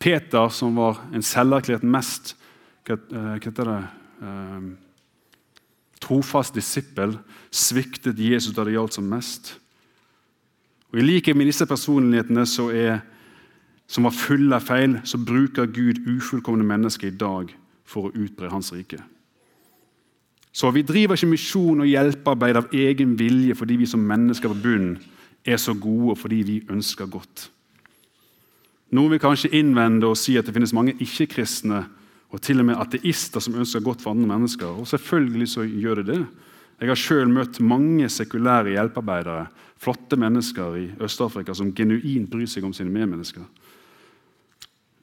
Peter, 0.00 0.48
som 0.48 0.76
var 0.80 1.02
en 1.12 1.24
selverklært 1.24 1.84
mest 1.84 2.34
hva, 2.88 2.96
eh, 2.96 3.34
heter 3.44 3.68
det, 3.68 3.80
um, 4.24 4.70
trofast 6.00 6.54
disippel, 6.56 7.18
sviktet 7.52 8.18
Jesus 8.18 8.54
da 8.56 8.64
det 8.64 8.72
gjaldt 8.72 8.96
som 8.96 9.04
mest. 9.04 9.58
Og 10.90 10.98
I 10.98 11.04
likhet 11.04 11.36
med 11.36 11.46
disse 11.46 11.66
personlighetene 11.68 12.46
er, 12.74 13.00
som 13.86 14.04
var 14.04 14.16
fulle 14.16 14.56
av 14.56 14.64
feil, 14.64 15.00
så 15.04 15.18
bruker 15.18 15.70
Gud 15.70 16.02
ufullkomne 16.06 16.64
mennesker 16.64 17.08
i 17.08 17.16
dag 17.16 17.52
for 17.84 18.08
å 18.08 18.14
utbre 18.14 18.50
Hans 18.50 18.72
rike. 18.72 19.02
Så 20.52 20.72
Vi 20.72 20.82
driver 20.82 21.14
ikke 21.14 21.30
misjon 21.30 21.80
og 21.80 21.86
hjelpearbeid 21.86 22.56
av 22.56 22.72
egen 22.72 23.14
vilje 23.18 23.54
fordi 23.54 23.76
vi 23.76 23.86
som 23.86 24.00
mennesker 24.00 24.48
på 24.48 24.62
bunnen 24.62 24.98
er 25.46 25.56
så 25.56 25.74
gode 25.74 26.10
og 26.10 26.18
fordi 26.18 26.42
vi 26.42 26.62
ønsker 26.68 27.06
godt. 27.06 27.50
Noen 28.90 29.12
vil 29.12 29.22
kanskje 29.22 29.52
innvende 29.54 30.08
og 30.10 30.18
si 30.18 30.34
at 30.38 30.48
det 30.48 30.54
finnes 30.56 30.74
mange 30.74 30.96
ikke-kristne 30.98 31.84
og 32.30 32.42
til 32.42 32.62
og 32.62 32.68
med 32.68 32.78
ateister 32.78 33.42
som 33.42 33.58
ønsker 33.58 33.82
godt 33.82 34.02
for 34.02 34.14
andre 34.14 34.28
mennesker. 34.30 34.70
Og 34.78 34.88
selvfølgelig 34.90 35.48
så 35.50 35.66
gjør 35.66 36.00
det 36.00 36.06
det. 36.12 36.20
Jeg 36.80 36.88
har 36.88 36.98
selv 36.98 37.32
møtt 37.34 37.60
mange 37.60 38.08
sekulære 38.08 38.72
hjelpearbeidere, 38.72 39.48
flotte 39.80 40.16
mennesker 40.16 40.76
i 40.78 40.86
Øst-Afrika 41.02 41.54
som 41.56 41.74
genuint 41.76 42.30
bryr 42.30 42.48
seg 42.48 42.64
om 42.64 42.72
sine 42.76 42.92
medmennesker. 42.92 43.44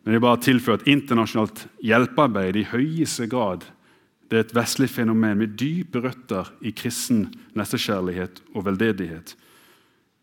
Men 0.03 0.15
jeg 0.15 0.23
bare 0.23 0.41
tilføyer 0.41 0.79
at 0.79 0.87
internasjonalt 0.87 1.65
hjelpearbeid 1.83 2.55
i 2.55 2.69
høyeste 2.71 3.27
grad 3.31 3.65
det 4.27 4.37
er 4.37 4.43
et 4.43 4.55
vestlig 4.55 4.89
fenomen 4.91 5.39
med 5.39 5.55
dype 5.59 6.01
røtter 6.03 6.49
i 6.59 6.73
kristen 6.75 7.29
nestekjærlighet 7.55 8.41
og 8.53 8.65
veldedighet. 8.67 9.35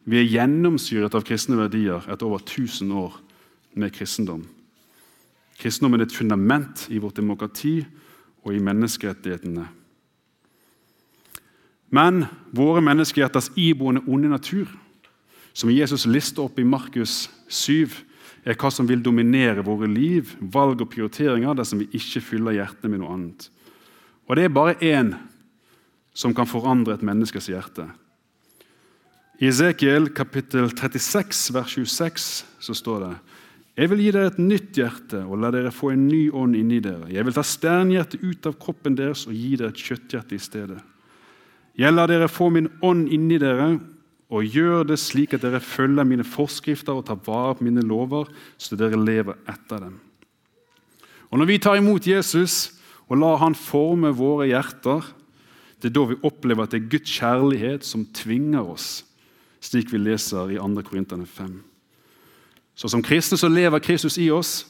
Vi 0.05 0.19
er 0.21 0.29
gjennomsyret 0.29 1.15
av 1.17 1.25
kristne 1.25 1.57
verdier 1.57 2.05
etter 2.05 2.29
over 2.29 2.43
1000 2.43 2.93
år 2.93 3.15
med 3.75 3.93
kristendom. 3.95 4.45
Kristendommen 5.59 6.03
er 6.03 6.09
et 6.09 6.17
fundament 6.17 6.87
i 6.91 6.99
vårt 6.99 7.17
demokrati 7.17 7.79
og 8.45 8.55
i 8.55 8.63
menneskerettighetene. 8.63 9.67
Men 11.95 12.25
våre 12.51 12.83
menneskehjerters 12.83 13.53
iboende 13.61 14.03
onde 14.11 14.33
natur, 14.33 14.67
som 15.55 15.71
Jesus 15.71 16.09
lister 16.11 16.43
opp 16.43 16.59
i 16.59 16.67
Markus 16.67 17.29
7, 17.49 17.87
er 18.45 18.59
hva 18.59 18.71
som 18.75 18.89
vil 18.89 19.03
dominere 19.03 19.65
våre 19.65 19.87
liv, 19.89 20.35
valg 20.41 20.83
og 20.83 20.91
prioriteringer 20.93 21.55
dersom 21.57 21.81
vi 21.81 21.93
ikke 21.97 22.23
fyller 22.25 22.59
hjertene 22.59 22.91
med 22.93 23.01
noe 23.05 23.15
annet. 23.15 23.47
Og 24.29 24.37
det 24.37 24.49
er 24.49 24.57
bare 24.57 24.75
én 24.83 25.15
som 26.15 26.35
kan 26.35 26.49
forandre 26.49 26.97
et 26.97 27.05
menneskes 27.07 27.49
hjerte. 27.51 27.87
I 29.43 29.49
Esekiel 29.51 30.11
kapittel 30.15 30.69
36, 30.71 31.49
vers 31.55 31.73
26 31.75 32.29
så 32.63 32.77
står 32.77 33.01
det 33.03 33.15
jeg 33.75 33.91
vil 33.91 34.05
gi 34.05 34.11
dere 34.15 34.31
et 34.31 34.39
nytt 34.39 34.77
hjerte 34.79 35.25
og 35.27 35.41
la 35.43 35.51
dere 35.51 35.73
få 35.75 35.91
en 35.91 36.05
ny 36.07 36.29
ånd 36.31 36.55
inni 36.55 36.79
dere. 36.83 37.09
Jeg 37.11 37.27
vil 37.27 37.35
ta 37.35 37.43
sternhjertet 37.43 38.23
ut 38.23 38.47
av 38.47 38.55
kroppen 38.63 38.95
deres 38.95 39.25
og 39.27 39.35
gi 39.35 39.57
dere 39.59 39.73
et 39.75 39.83
kjøtthjerte 39.83 40.37
i 40.37 40.43
stedet. 40.43 40.79
Jeg 41.75 41.91
lar 41.91 42.07
dere 42.07 42.31
få 42.31 42.53
min 42.55 42.71
ånd 42.87 43.09
inni 43.11 43.41
dere 43.43 43.73
og 44.31 44.47
gjør 44.47 44.87
det 44.87 45.01
slik 45.03 45.35
at 45.35 45.43
dere 45.43 45.59
følger 45.63 46.07
mine 46.07 46.27
forskrifter 46.27 46.95
og 46.95 47.09
tar 47.09 47.19
vare 47.27 47.59
på 47.59 47.67
mine 47.67 47.83
lover, 47.83 48.31
så 48.57 48.79
dere 48.79 48.99
lever 48.99 49.43
etter 49.51 49.83
dem. 49.89 49.99
Og 51.35 51.39
Når 51.39 51.51
vi 51.51 51.59
tar 51.59 51.77
imot 51.81 52.07
Jesus 52.07 52.79
og 53.11 53.19
lar 53.19 53.43
han 53.43 53.59
forme 53.59 54.15
våre 54.15 54.47
hjerter, 54.53 55.03
det 55.83 55.91
er 55.91 55.99
da 55.99 56.07
vi 56.09 56.23
opplever 56.23 56.63
at 56.63 56.71
det 56.71 56.85
er 56.85 56.91
Guds 56.95 57.11
kjærlighet 57.11 57.85
som 57.85 58.07
tvinger 58.15 58.63
oss, 58.63 59.03
slik 59.61 59.91
vi 59.91 59.99
leser 59.99 60.55
i 60.55 60.63
2. 60.63 60.85
Korinterne 60.87 61.27
5. 61.27 61.74
Så 62.75 62.89
Som 62.89 63.03
kristne 63.03 63.39
så 63.39 63.49
lever 63.49 63.79
Kristus 63.79 64.19
i 64.19 64.31
oss, 64.31 64.67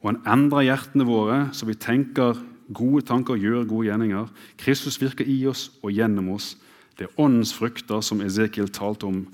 og 0.00 0.12
han 0.12 0.22
endrer 0.26 0.66
hjertene 0.70 1.06
våre 1.06 1.48
så 1.52 1.66
vi 1.66 1.74
tenker 1.74 2.38
gode 2.74 3.02
tanker 3.06 3.34
og 3.34 3.42
gjør 3.42 3.64
gode 3.68 3.86
gjerninger. 3.86 4.28
Kristus 4.58 5.00
virker 5.00 5.26
i 5.28 5.46
oss 5.46 5.70
og 5.82 5.92
gjennom 5.92 6.30
oss. 6.34 6.56
Det 6.98 7.06
er 7.06 7.20
åndens 7.20 7.54
frukter 7.54 8.00
som 8.00 8.20
Esekiel 8.20 8.70
talte 8.70 9.06
om 9.06 9.26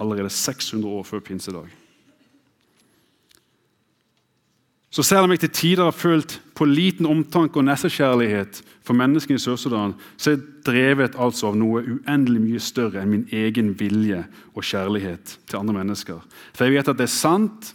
allerede 0.00 0.30
600 0.30 0.88
år 0.88 1.02
før 1.08 1.20
pinsedag. 1.20 1.68
Så 4.94 5.02
selv 5.02 5.26
om 5.26 5.32
jeg 5.34 5.40
til 5.42 5.50
tider 5.50 5.88
har 5.88 5.96
følt 5.96 6.36
på 6.54 6.68
liten 6.70 7.06
omtanke 7.10 7.58
og 7.58 7.64
nestekjærlighet 7.66 8.60
for 8.86 8.94
menneskene 8.94 9.40
i 9.40 9.42
Sør-Sudan, 9.42 9.96
så 10.16 10.30
er 10.30 10.36
jeg 10.36 10.44
drevet 10.68 11.16
altså 11.18 11.48
av 11.50 11.58
noe 11.58 11.82
uendelig 11.82 12.42
mye 12.44 12.62
større 12.62 13.02
enn 13.02 13.10
min 13.10 13.24
egen 13.34 13.72
vilje 13.80 14.20
og 14.54 14.62
kjærlighet 14.62 15.34
til 15.50 15.58
andre 15.58 15.74
mennesker. 15.80 16.22
For 16.54 16.68
jeg 16.68 16.76
vet 16.76 16.92
at 16.94 17.02
det 17.02 17.08
er 17.08 17.16
sant 17.16 17.74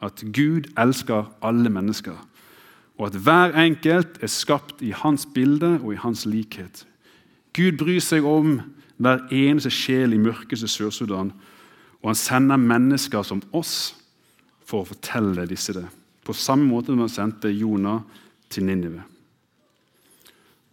at 0.00 0.24
Gud 0.32 0.72
elsker 0.80 1.28
alle 1.44 1.68
mennesker, 1.68 2.16
og 2.96 3.10
at 3.10 3.20
hver 3.28 3.52
enkelt 3.66 4.16
er 4.24 4.32
skapt 4.32 4.80
i 4.80 4.96
hans 4.96 5.28
bilde 5.34 5.76
og 5.82 5.92
i 5.92 6.00
hans 6.00 6.24
likhet. 6.24 6.86
Gud 7.52 7.76
bryr 7.76 8.00
seg 8.00 8.24
om 8.24 8.62
hver 8.96 9.26
eneste 9.28 9.68
sjel 9.68 10.16
i 10.16 10.24
mørkeste 10.30 10.70
Sør-Sudan, 10.80 11.36
og 12.00 12.14
han 12.14 12.24
sender 12.24 12.56
mennesker 12.56 13.20
som 13.20 13.44
oss 13.52 13.92
for 14.64 14.80
å 14.80 14.94
fortelle 14.94 15.44
disse 15.44 15.76
det. 15.76 15.90
På 16.22 16.34
samme 16.36 16.68
måte 16.68 16.92
som 16.92 17.02
han 17.02 17.10
sendte 17.10 17.50
Jonah 17.50 18.02
til 18.50 18.64
Ninive. 18.64 19.02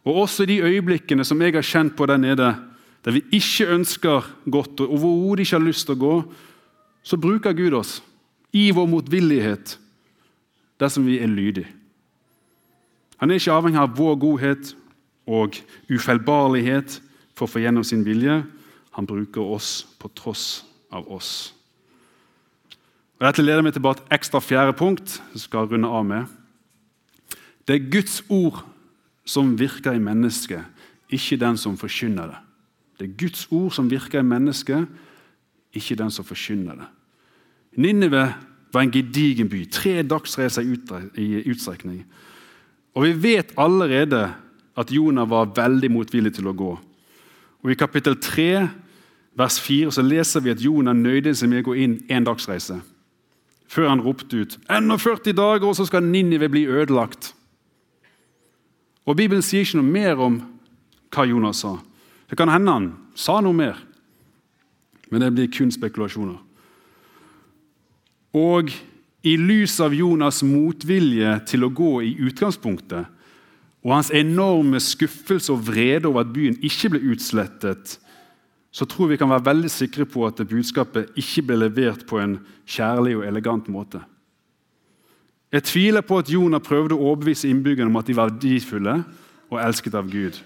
Og 0.06 0.16
Også 0.24 0.46
de 0.46 0.62
øyeblikkene 0.62 1.26
som 1.26 1.42
jeg 1.42 1.54
har 1.54 1.66
kjent 1.66 1.96
på 1.98 2.06
der 2.06 2.18
nede, 2.18 2.56
der 3.06 3.12
vi 3.12 3.24
ikke 3.32 3.68
ønsker 3.74 4.26
godt 4.52 4.80
og 4.80 4.94
overhodet 4.94 5.46
ikke 5.46 5.58
har 5.58 5.66
lyst 5.66 5.88
til 5.88 5.96
å 5.96 6.04
gå, 6.04 6.16
så 7.04 7.18
bruker 7.18 7.54
Gud 7.54 7.74
oss 7.74 8.00
i 8.54 8.70
vår 8.76 8.88
motvillighet 8.90 9.78
dersom 10.80 11.06
vi 11.06 11.20
er 11.20 11.28
lydige. 11.28 11.68
Han 13.20 13.32
er 13.32 13.40
ikke 13.40 13.54
avhengig 13.54 13.82
av 13.82 13.96
vår 13.98 14.16
godhet 14.20 14.74
og 15.28 15.58
ufeilbarlighet 15.92 17.00
for 17.36 17.46
å 17.46 17.52
få 17.52 17.62
gjennom 17.64 17.84
sin 17.84 18.06
vilje. 18.08 18.42
Han 18.96 19.08
bruker 19.08 19.44
oss 19.44 19.84
på 20.00 20.12
tross 20.16 20.64
av 20.92 21.08
oss. 21.12 21.52
Og 23.20 23.28
Dette 23.28 23.44
leder 23.44 23.64
meg 23.66 23.74
til 23.76 23.84
bare 23.84 24.00
et 24.00 24.14
ekstra 24.16 24.40
fjerde 24.40 24.74
punkt. 24.80 25.22
jeg 25.34 25.42
skal 25.42 25.68
runde 25.68 25.88
av 25.88 26.06
med. 26.06 26.26
Det 27.68 27.76
er 27.76 27.92
Guds 27.92 28.24
ord 28.30 28.66
som 29.26 29.60
virker 29.60 29.92
i 29.92 30.00
mennesket, 30.00 30.64
ikke 31.10 31.38
den 31.38 31.58
som 31.58 31.78
forkynner 31.78 32.28
det. 32.28 32.38
Det 33.00 33.10
er 33.10 33.18
Guds 33.18 33.48
ord 33.52 33.72
som 33.72 33.92
virker 33.92 34.20
i 34.20 34.24
mennesket, 34.24 34.88
ikke 35.74 35.96
den 35.96 36.12
som 36.12 36.26
forkynner 36.26 36.76
det. 36.76 36.88
Ninive 37.76 38.34
var 38.74 38.82
en 38.82 38.92
gedigen 38.92 39.50
by, 39.50 39.66
tre 39.72 40.02
dagsreiser 40.02 40.62
i 41.18 41.44
utstrekning. 41.52 42.06
Og 42.96 43.04
Vi 43.04 43.24
vet 43.24 43.54
allerede 43.58 44.34
at 44.78 44.92
Jonah 44.92 45.30
var 45.30 45.52
veldig 45.56 45.92
motvillig 45.92 46.34
til 46.34 46.48
å 46.48 46.54
gå. 46.54 46.80
Og 47.64 47.72
I 47.72 47.76
kapittel 47.76 48.16
3, 48.16 48.70
vers 49.36 49.60
4, 49.60 49.92
så 49.92 50.02
leser 50.02 50.40
vi 50.40 50.50
at 50.50 50.62
Jonah 50.62 50.96
nøyde 50.96 51.36
seg 51.36 51.50
med 51.50 51.60
å 51.60 51.70
gå 51.70 51.74
inn 51.74 52.00
en 52.10 52.24
dagsreise 52.24 52.80
før 53.70 53.92
han 53.92 54.02
ropte 54.02 54.44
ut 54.44 54.58
enda 54.72 54.98
40 54.98 55.36
dager, 55.38 55.68
og 55.70 55.78
så 55.78 55.86
skal 55.86 56.06
Ninive 56.06 56.50
bli 56.50 56.66
ødelagt. 56.68 57.34
Og 59.06 59.18
Bibelen 59.18 59.46
sier 59.46 59.66
ikke 59.66 59.80
noe 59.80 59.94
mer 59.94 60.22
om 60.22 60.40
hva 61.14 61.26
Jonas 61.26 61.64
sa. 61.64 61.78
Det 62.30 62.38
kan 62.38 62.52
hende 62.52 62.76
han 62.76 62.92
sa 63.18 63.40
noe 63.42 63.58
mer, 63.58 63.78
men 65.10 65.24
det 65.24 65.34
blir 65.34 65.52
kun 65.54 65.74
spekulasjoner. 65.74 66.38
Og 68.38 68.70
i 69.26 69.34
lys 69.36 69.80
av 69.82 69.96
Jonas' 69.98 70.44
motvilje 70.46 71.32
til 71.50 71.66
å 71.66 71.72
gå 71.74 71.94
i 72.06 72.12
utgangspunktet, 72.30 73.10
og 73.80 73.96
hans 73.96 74.12
enorme 74.16 74.80
skuffelse 74.84 75.52
og 75.54 75.66
vrede 75.70 76.10
over 76.10 76.26
at 76.26 76.34
byen 76.36 76.60
ikke 76.66 76.94
ble 76.94 77.02
utslettet, 77.14 77.98
så 78.72 78.86
tror 78.86 79.10
vi 79.10 79.18
kan 79.18 79.32
være 79.32 79.48
veldig 79.48 79.72
sikre 79.74 80.06
på 80.06 80.28
at 80.28 80.42
budskapet 80.46 81.10
ikke 81.18 81.48
ble 81.48 81.58
levert 81.64 82.06
på 82.10 82.20
en 82.22 82.38
kjærlig 82.70 83.16
og 83.18 83.26
elegant 83.26 83.70
måte. 83.72 84.02
Jeg 85.50 85.66
tviler 85.66 86.06
på 86.06 86.20
at 86.22 86.30
Jonah 86.30 86.62
prøvde 86.62 86.94
å 86.94 87.10
overbevise 87.10 87.50
innbyggerne 87.50 87.90
om 87.90 87.98
at 87.98 88.06
de 88.06 88.16
var 88.18 88.30
verdifulle 88.30 89.00
og 89.50 89.58
elsket 89.64 89.98
av 89.98 90.10
Gud. 90.12 90.38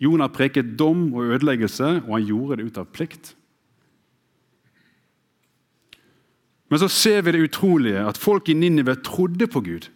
Jonah 0.00 0.32
preket 0.32 0.72
dom 0.80 1.10
og 1.12 1.34
ødeleggelse, 1.36 2.00
og 2.08 2.14
han 2.16 2.24
gjorde 2.26 2.58
det 2.58 2.70
ut 2.70 2.80
av 2.80 2.88
plikt. 2.90 3.34
Men 6.72 6.80
så 6.80 6.88
ser 6.88 7.20
vi 7.22 7.34
det 7.36 7.44
utrolige, 7.44 8.00
at 8.00 8.16
folk 8.16 8.48
i 8.48 8.56
Ninive 8.56 8.96
trodde 9.04 9.46
på 9.46 9.60
Gud. 9.60 9.90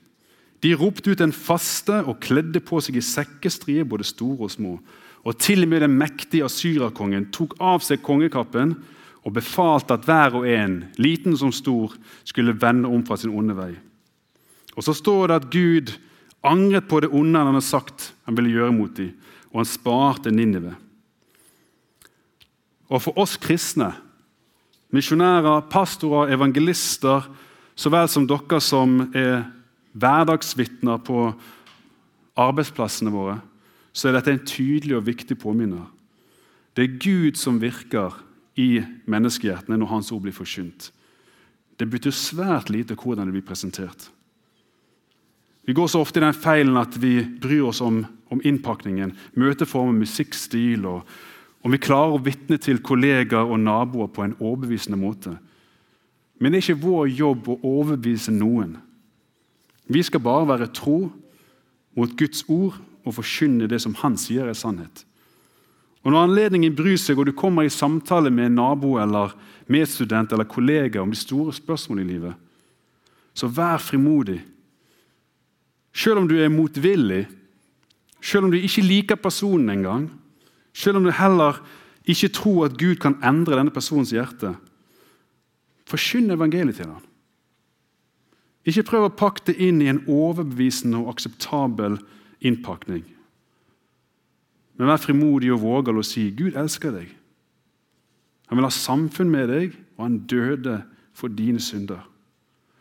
De 0.63 0.75
ropte 0.77 1.11
ut 1.11 1.23
en 1.25 1.33
faste 1.33 2.03
og 2.05 2.21
kledde 2.21 2.61
på 2.61 2.83
seg 2.85 2.99
i 3.01 3.05
sekkestrie, 3.05 3.85
både 3.89 4.05
store 4.05 4.45
og 4.45 4.53
små. 4.53 4.77
Og 5.27 5.35
til 5.43 5.65
og 5.65 5.73
med 5.73 5.83
den 5.83 5.97
mektige 5.99 6.47
asyrerkongen 6.47 7.33
tok 7.35 7.57
av 7.59 7.83
seg 7.83 8.05
kongekappen 8.07 8.77
og 9.27 9.35
befalte 9.35 9.97
at 9.97 10.07
hver 10.07 10.39
og 10.39 10.47
en, 10.47 10.85
liten 11.03 11.35
som 11.39 11.51
stor, 11.51 11.97
skulle 12.23 12.55
vende 12.55 12.87
om 12.87 13.03
fra 13.07 13.19
sin 13.19 13.35
onde 13.35 13.57
vei. 13.59 13.73
Og 14.77 14.85
Så 14.85 14.95
står 14.95 15.27
det 15.27 15.37
at 15.41 15.51
Gud 15.51 15.95
angret 16.47 16.87
på 16.87 17.01
det 17.01 17.11
onde 17.11 17.39
han 17.39 17.51
hadde 17.51 17.67
sagt 17.67 18.13
han 18.25 18.37
ville 18.37 18.55
gjøre 18.55 18.75
mot 18.77 18.95
dem, 18.95 19.17
og 19.51 19.65
han 19.65 19.71
sparte 19.71 20.31
Ninive. 20.31 20.77
Og 22.87 23.03
For 23.03 23.19
oss 23.19 23.35
kristne, 23.37 23.91
misjonærer, 24.95 25.67
pastorer, 25.71 26.31
evangelister, 26.37 27.27
så 27.75 27.91
vel 27.91 28.07
som 28.09 28.29
dere 28.31 28.61
som 28.63 29.11
er 29.11 29.43
hverdagsvitner 29.93 31.03
på 31.03 31.33
arbeidsplassene 32.37 33.11
våre, 33.11 33.41
så 33.97 34.11
er 34.11 34.19
dette 34.19 34.35
en 34.35 34.45
tydelig 34.45 34.99
og 34.99 35.07
viktig 35.07 35.39
påminner. 35.41 35.87
Det 36.77 36.85
er 36.85 36.99
Gud 37.01 37.39
som 37.41 37.61
virker 37.63 38.19
i 38.61 38.83
menneskehjertene 39.09 39.79
når 39.81 39.89
Hans 39.95 40.13
ord 40.13 40.27
blir 40.27 40.37
forkynt. 40.37 40.91
Det 41.81 41.89
betyr 41.89 42.13
svært 42.13 42.69
lite 42.73 42.97
hvordan 42.97 43.29
det 43.29 43.37
blir 43.39 43.47
presentert. 43.49 44.11
Vi 45.67 45.75
går 45.75 45.89
så 45.91 46.03
ofte 46.05 46.21
i 46.21 46.25
den 46.25 46.37
feilen 46.37 46.77
at 46.79 46.95
vi 47.01 47.25
bryr 47.25 47.65
oss 47.71 47.81
om, 47.83 48.05
om 48.31 48.41
innpakningen, 48.45 49.17
møteformer, 49.35 49.97
musikkstil, 49.97 50.85
og 50.87 51.09
om 51.65 51.73
vi 51.75 51.81
klarer 51.83 52.15
å 52.15 52.23
vitne 52.23 52.61
til 52.63 52.79
kollegaer 52.85 53.49
og 53.49 53.59
naboer 53.65 54.13
på 54.13 54.23
en 54.23 54.37
overbevisende 54.39 55.01
måte. 55.01 55.33
Men 56.39 56.53
det 56.53 56.61
er 56.61 56.67
ikke 56.69 56.85
vår 56.85 57.09
jobb 57.17 57.49
å 57.49 57.59
overbevise 57.65 58.35
noen. 58.37 58.77
Vi 59.89 60.05
skal 60.05 60.23
bare 60.23 60.47
være 60.53 60.71
tro 60.77 61.09
mot 61.97 62.13
Guds 62.21 62.45
ord 62.53 62.77
og 63.07 63.15
forkynne 63.15 63.69
det 63.71 63.79
som 63.83 63.95
han 64.03 64.19
sier 64.19 64.49
er 64.51 64.59
sannhet. 64.59 65.05
Og 66.07 66.13
Når 66.13 66.23
anledningen 66.29 66.75
bryr 66.77 66.99
seg, 66.99 67.19
og 67.19 67.27
du 67.27 67.33
kommer 67.35 67.67
i 67.67 67.73
samtale 67.73 68.31
med 68.31 68.51
en 68.51 68.61
nabo 68.61 68.97
eller 69.03 69.33
medstudent 69.67 70.33
eller 70.33 70.47
kollega 70.47 71.01
om 71.03 71.11
de 71.11 71.19
store 71.19 71.55
spørsmålene 71.55 72.07
i 72.07 72.13
livet, 72.15 72.35
Så 73.37 73.47
vær 73.53 73.77
frimodig. 73.77 74.41
Selv 75.93 76.19
om 76.19 76.29
du 76.29 76.39
er 76.41 76.49
motvillig, 76.49 77.27
selv 78.23 78.45
om 78.45 78.51
du 78.51 78.57
ikke 78.57 78.83
liker 78.83 79.17
personen 79.17 79.69
engang, 79.71 80.11
selv 80.73 80.97
om 80.97 81.05
du 81.05 81.11
heller 81.11 81.61
ikke 82.07 82.29
tror 82.29 82.65
at 82.65 82.79
Gud 82.79 82.97
kan 82.97 83.19
endre 83.23 83.59
denne 83.59 83.71
personens 83.71 84.11
hjerte, 84.11 84.55
forkynn 85.87 86.31
evangeliet 86.31 86.77
til 86.77 86.87
ham. 86.87 87.05
Ikke 88.67 88.83
prøv 88.83 89.07
å 89.07 89.15
pakke 89.15 89.51
det 89.51 89.57
inn 89.63 89.83
i 89.83 89.91
en 89.91 90.03
overbevisende 90.09 90.99
og 90.99 91.13
akseptabel 91.15 92.01
innpakning. 92.47 93.05
Men 94.77 94.91
vær 94.91 95.01
frimodig 95.01 95.53
og 95.55 95.63
vågal 95.65 96.01
å 96.01 96.05
si 96.05 96.29
Gud 96.37 96.57
elsker 96.59 96.93
deg. 96.95 97.11
Han 98.47 98.59
vil 98.59 98.69
ha 98.69 98.73
samfunn 98.73 99.33
med 99.33 99.49
deg, 99.51 99.75
og 99.97 100.05
han 100.05 100.19
døde 100.29 100.81
for 101.17 101.33
dine 101.33 101.61
synder. 101.61 102.05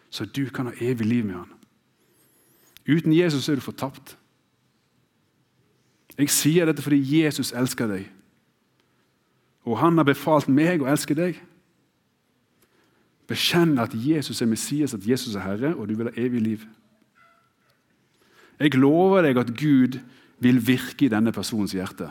Så 0.09 0.25
du 0.25 0.45
kan 0.53 0.69
ha 0.69 0.75
evig 0.83 1.07
liv 1.07 1.25
med 1.25 1.39
han. 1.39 1.51
Uten 2.85 3.15
Jesus 3.15 3.49
er 3.49 3.57
du 3.57 3.63
fortapt. 3.65 4.17
Jeg 6.17 6.29
sier 6.31 6.67
dette 6.67 6.83
fordi 6.83 7.01
Jesus 7.01 7.51
elsker 7.51 7.89
deg. 7.89 8.05
Og 9.65 9.79
han 9.81 9.97
har 9.97 10.05
befalt 10.07 10.47
meg 10.51 10.83
å 10.83 10.89
elske 10.91 11.17
deg. 11.17 11.39
Bekjenn 13.25 13.79
at 13.81 13.95
Jesus 13.97 14.41
er 14.41 14.49
Messias, 14.49 14.93
at 14.93 15.07
Jesus 15.07 15.33
er 15.35 15.41
Herre, 15.41 15.73
og 15.73 15.89
du 15.89 15.95
vil 15.97 16.11
ha 16.11 16.21
evig 16.21 16.41
liv. 16.41 16.65
Jeg 18.59 18.75
lover 18.79 19.25
deg 19.25 19.37
at 19.37 19.51
Gud 19.57 19.99
vil 20.39 20.59
virke 20.67 21.07
i 21.07 21.11
denne 21.11 21.33
personens 21.35 21.75
hjerte. 21.75 22.09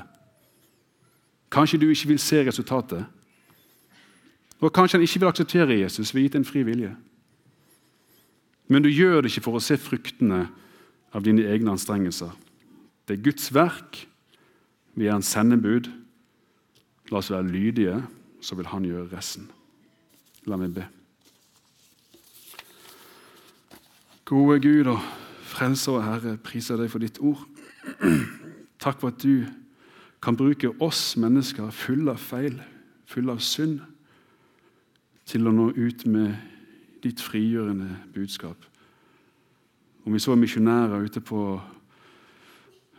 Kanskje 1.52 1.80
du 1.80 1.88
ikke 1.88 2.14
vil 2.14 2.20
se 2.20 2.42
resultatet. 2.46 3.04
Og 4.60 4.72
kanskje 4.72 4.98
han 4.98 5.04
ikke 5.06 5.20
vil 5.20 5.30
akseptere 5.30 5.80
Jesus 5.80 6.14
ved 6.14 6.26
gitt 6.26 6.38
en 6.38 6.46
fri 6.48 6.64
vilje. 6.66 6.94
Men 8.68 8.82
du 8.82 8.88
gjør 8.88 9.20
det 9.22 9.32
ikke 9.32 9.44
for 9.44 9.58
å 9.58 9.62
se 9.62 9.76
fruktene 9.76 10.46
av 11.14 11.24
dine 11.24 11.44
egne 11.46 11.74
anstrengelser. 11.74 12.32
Det 13.04 13.18
er 13.18 13.24
Guds 13.24 13.50
verk. 13.54 14.06
Vi 14.96 15.06
er 15.06 15.16
en 15.16 15.26
sendebud. 15.26 15.90
La 17.12 17.20
oss 17.20 17.30
være 17.30 17.50
lydige, 17.50 17.98
så 18.40 18.56
vil 18.56 18.70
han 18.72 18.86
gjøre 18.88 19.10
resten. 19.12 19.50
La 20.48 20.56
meg 20.60 20.72
be. 20.76 20.86
Gode 24.24 24.56
Gud 24.64 24.88
og 24.88 25.23
frelser 25.44 25.98
og 25.98 26.04
Herre, 26.06 26.36
priser 26.40 26.80
deg 26.80 26.90
for 26.92 27.04
ditt 27.04 27.20
ord. 27.22 27.44
Takk 28.82 29.00
for 29.00 29.12
at 29.12 29.20
du 29.22 29.44
kan 30.24 30.36
bruke 30.36 30.72
oss 30.82 31.14
mennesker 31.20 31.68
fulle 31.74 32.14
av 32.14 32.22
feil, 32.22 32.56
fulle 33.08 33.34
av 33.36 33.42
synd, 33.44 33.82
til 35.28 35.48
å 35.48 35.52
nå 35.52 35.70
ut 35.76 36.04
med 36.08 36.34
ditt 37.04 37.20
frigjørende 37.20 37.90
budskap. 38.14 38.56
Om 40.04 40.12
vi 40.12 40.20
så 40.20 40.34
er 40.34 40.40
misjonærer 40.40 41.06
ute 41.06 41.20
på 41.24 41.40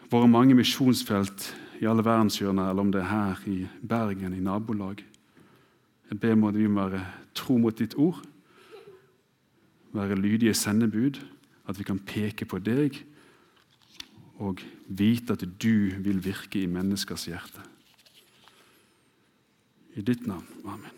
våre 0.10 0.29
mange 0.29 0.58
misjonsfelt 0.58 1.51
i 1.81 1.89
alle 1.89 2.05
verdenshjørner, 2.05 2.69
eller 2.69 2.86
om 2.86 2.93
det 2.93 3.01
er 3.01 3.12
her 3.12 3.43
i 3.49 3.60
Bergen, 3.81 4.34
i 4.34 4.41
nabolag. 4.41 5.03
Jeg 6.10 6.19
ber 6.21 6.34
om 6.38 6.47
at 6.49 6.58
vi 6.58 6.69
må 6.69 6.86
være 6.86 7.01
tro 7.38 7.58
mot 7.62 7.77
ditt 7.77 7.97
ord, 7.97 8.21
være 9.93 10.17
lydige 10.19 10.53
sendebud, 10.53 11.19
at 11.65 11.80
vi 11.80 11.86
kan 11.88 11.99
peke 11.99 12.47
på 12.49 12.60
deg 12.63 12.99
og 14.43 14.62
vite 14.88 15.36
at 15.36 15.45
du 15.62 15.95
vil 16.04 16.19
virke 16.23 16.62
i 16.62 16.69
menneskers 16.69 17.28
hjerte. 17.30 17.63
I 19.95 20.04
ditt 20.04 20.25
navn. 20.28 20.47
Amen. 20.67 20.91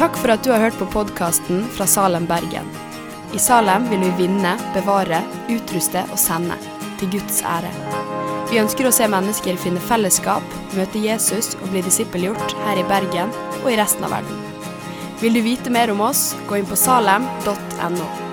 Takk 0.00 0.16
for 0.16 0.32
at 0.32 0.42
du 0.42 0.50
har 0.50 0.64
hørt 0.64 0.78
på 0.80 0.88
podkasten 0.90 1.66
fra 1.76 1.86
Salem, 1.86 2.24
Bergen. 2.26 2.68
I 3.36 3.40
Salem 3.40 3.84
vil 3.90 4.00
vi 4.06 4.24
vinne, 4.24 4.56
bevare, 4.74 5.20
utruste 5.52 6.02
og 6.10 6.18
sende. 6.20 6.56
Til 7.00 7.12
Guds 7.18 7.42
ære. 7.44 7.70
Vi 8.50 8.60
ønsker 8.60 8.88
å 8.88 8.92
se 8.94 9.06
mennesker 9.08 9.60
finne 9.60 9.80
fellesskap, 9.82 10.56
møte 10.76 11.00
Jesus 11.00 11.54
og 11.60 11.70
bli 11.72 11.84
disippelgjort 11.84 12.56
her 12.66 12.80
i 12.80 12.88
Bergen 12.88 13.32
og 13.62 13.70
i 13.72 13.78
resten 13.80 14.04
av 14.08 14.12
verden. 14.18 14.44
Vil 15.22 15.38
du 15.38 15.44
vite 15.44 15.72
mer 15.72 15.92
om 15.92 16.02
oss, 16.04 16.32
gå 16.48 16.60
inn 16.60 16.68
på 16.68 16.78
salem.no. 16.78 18.31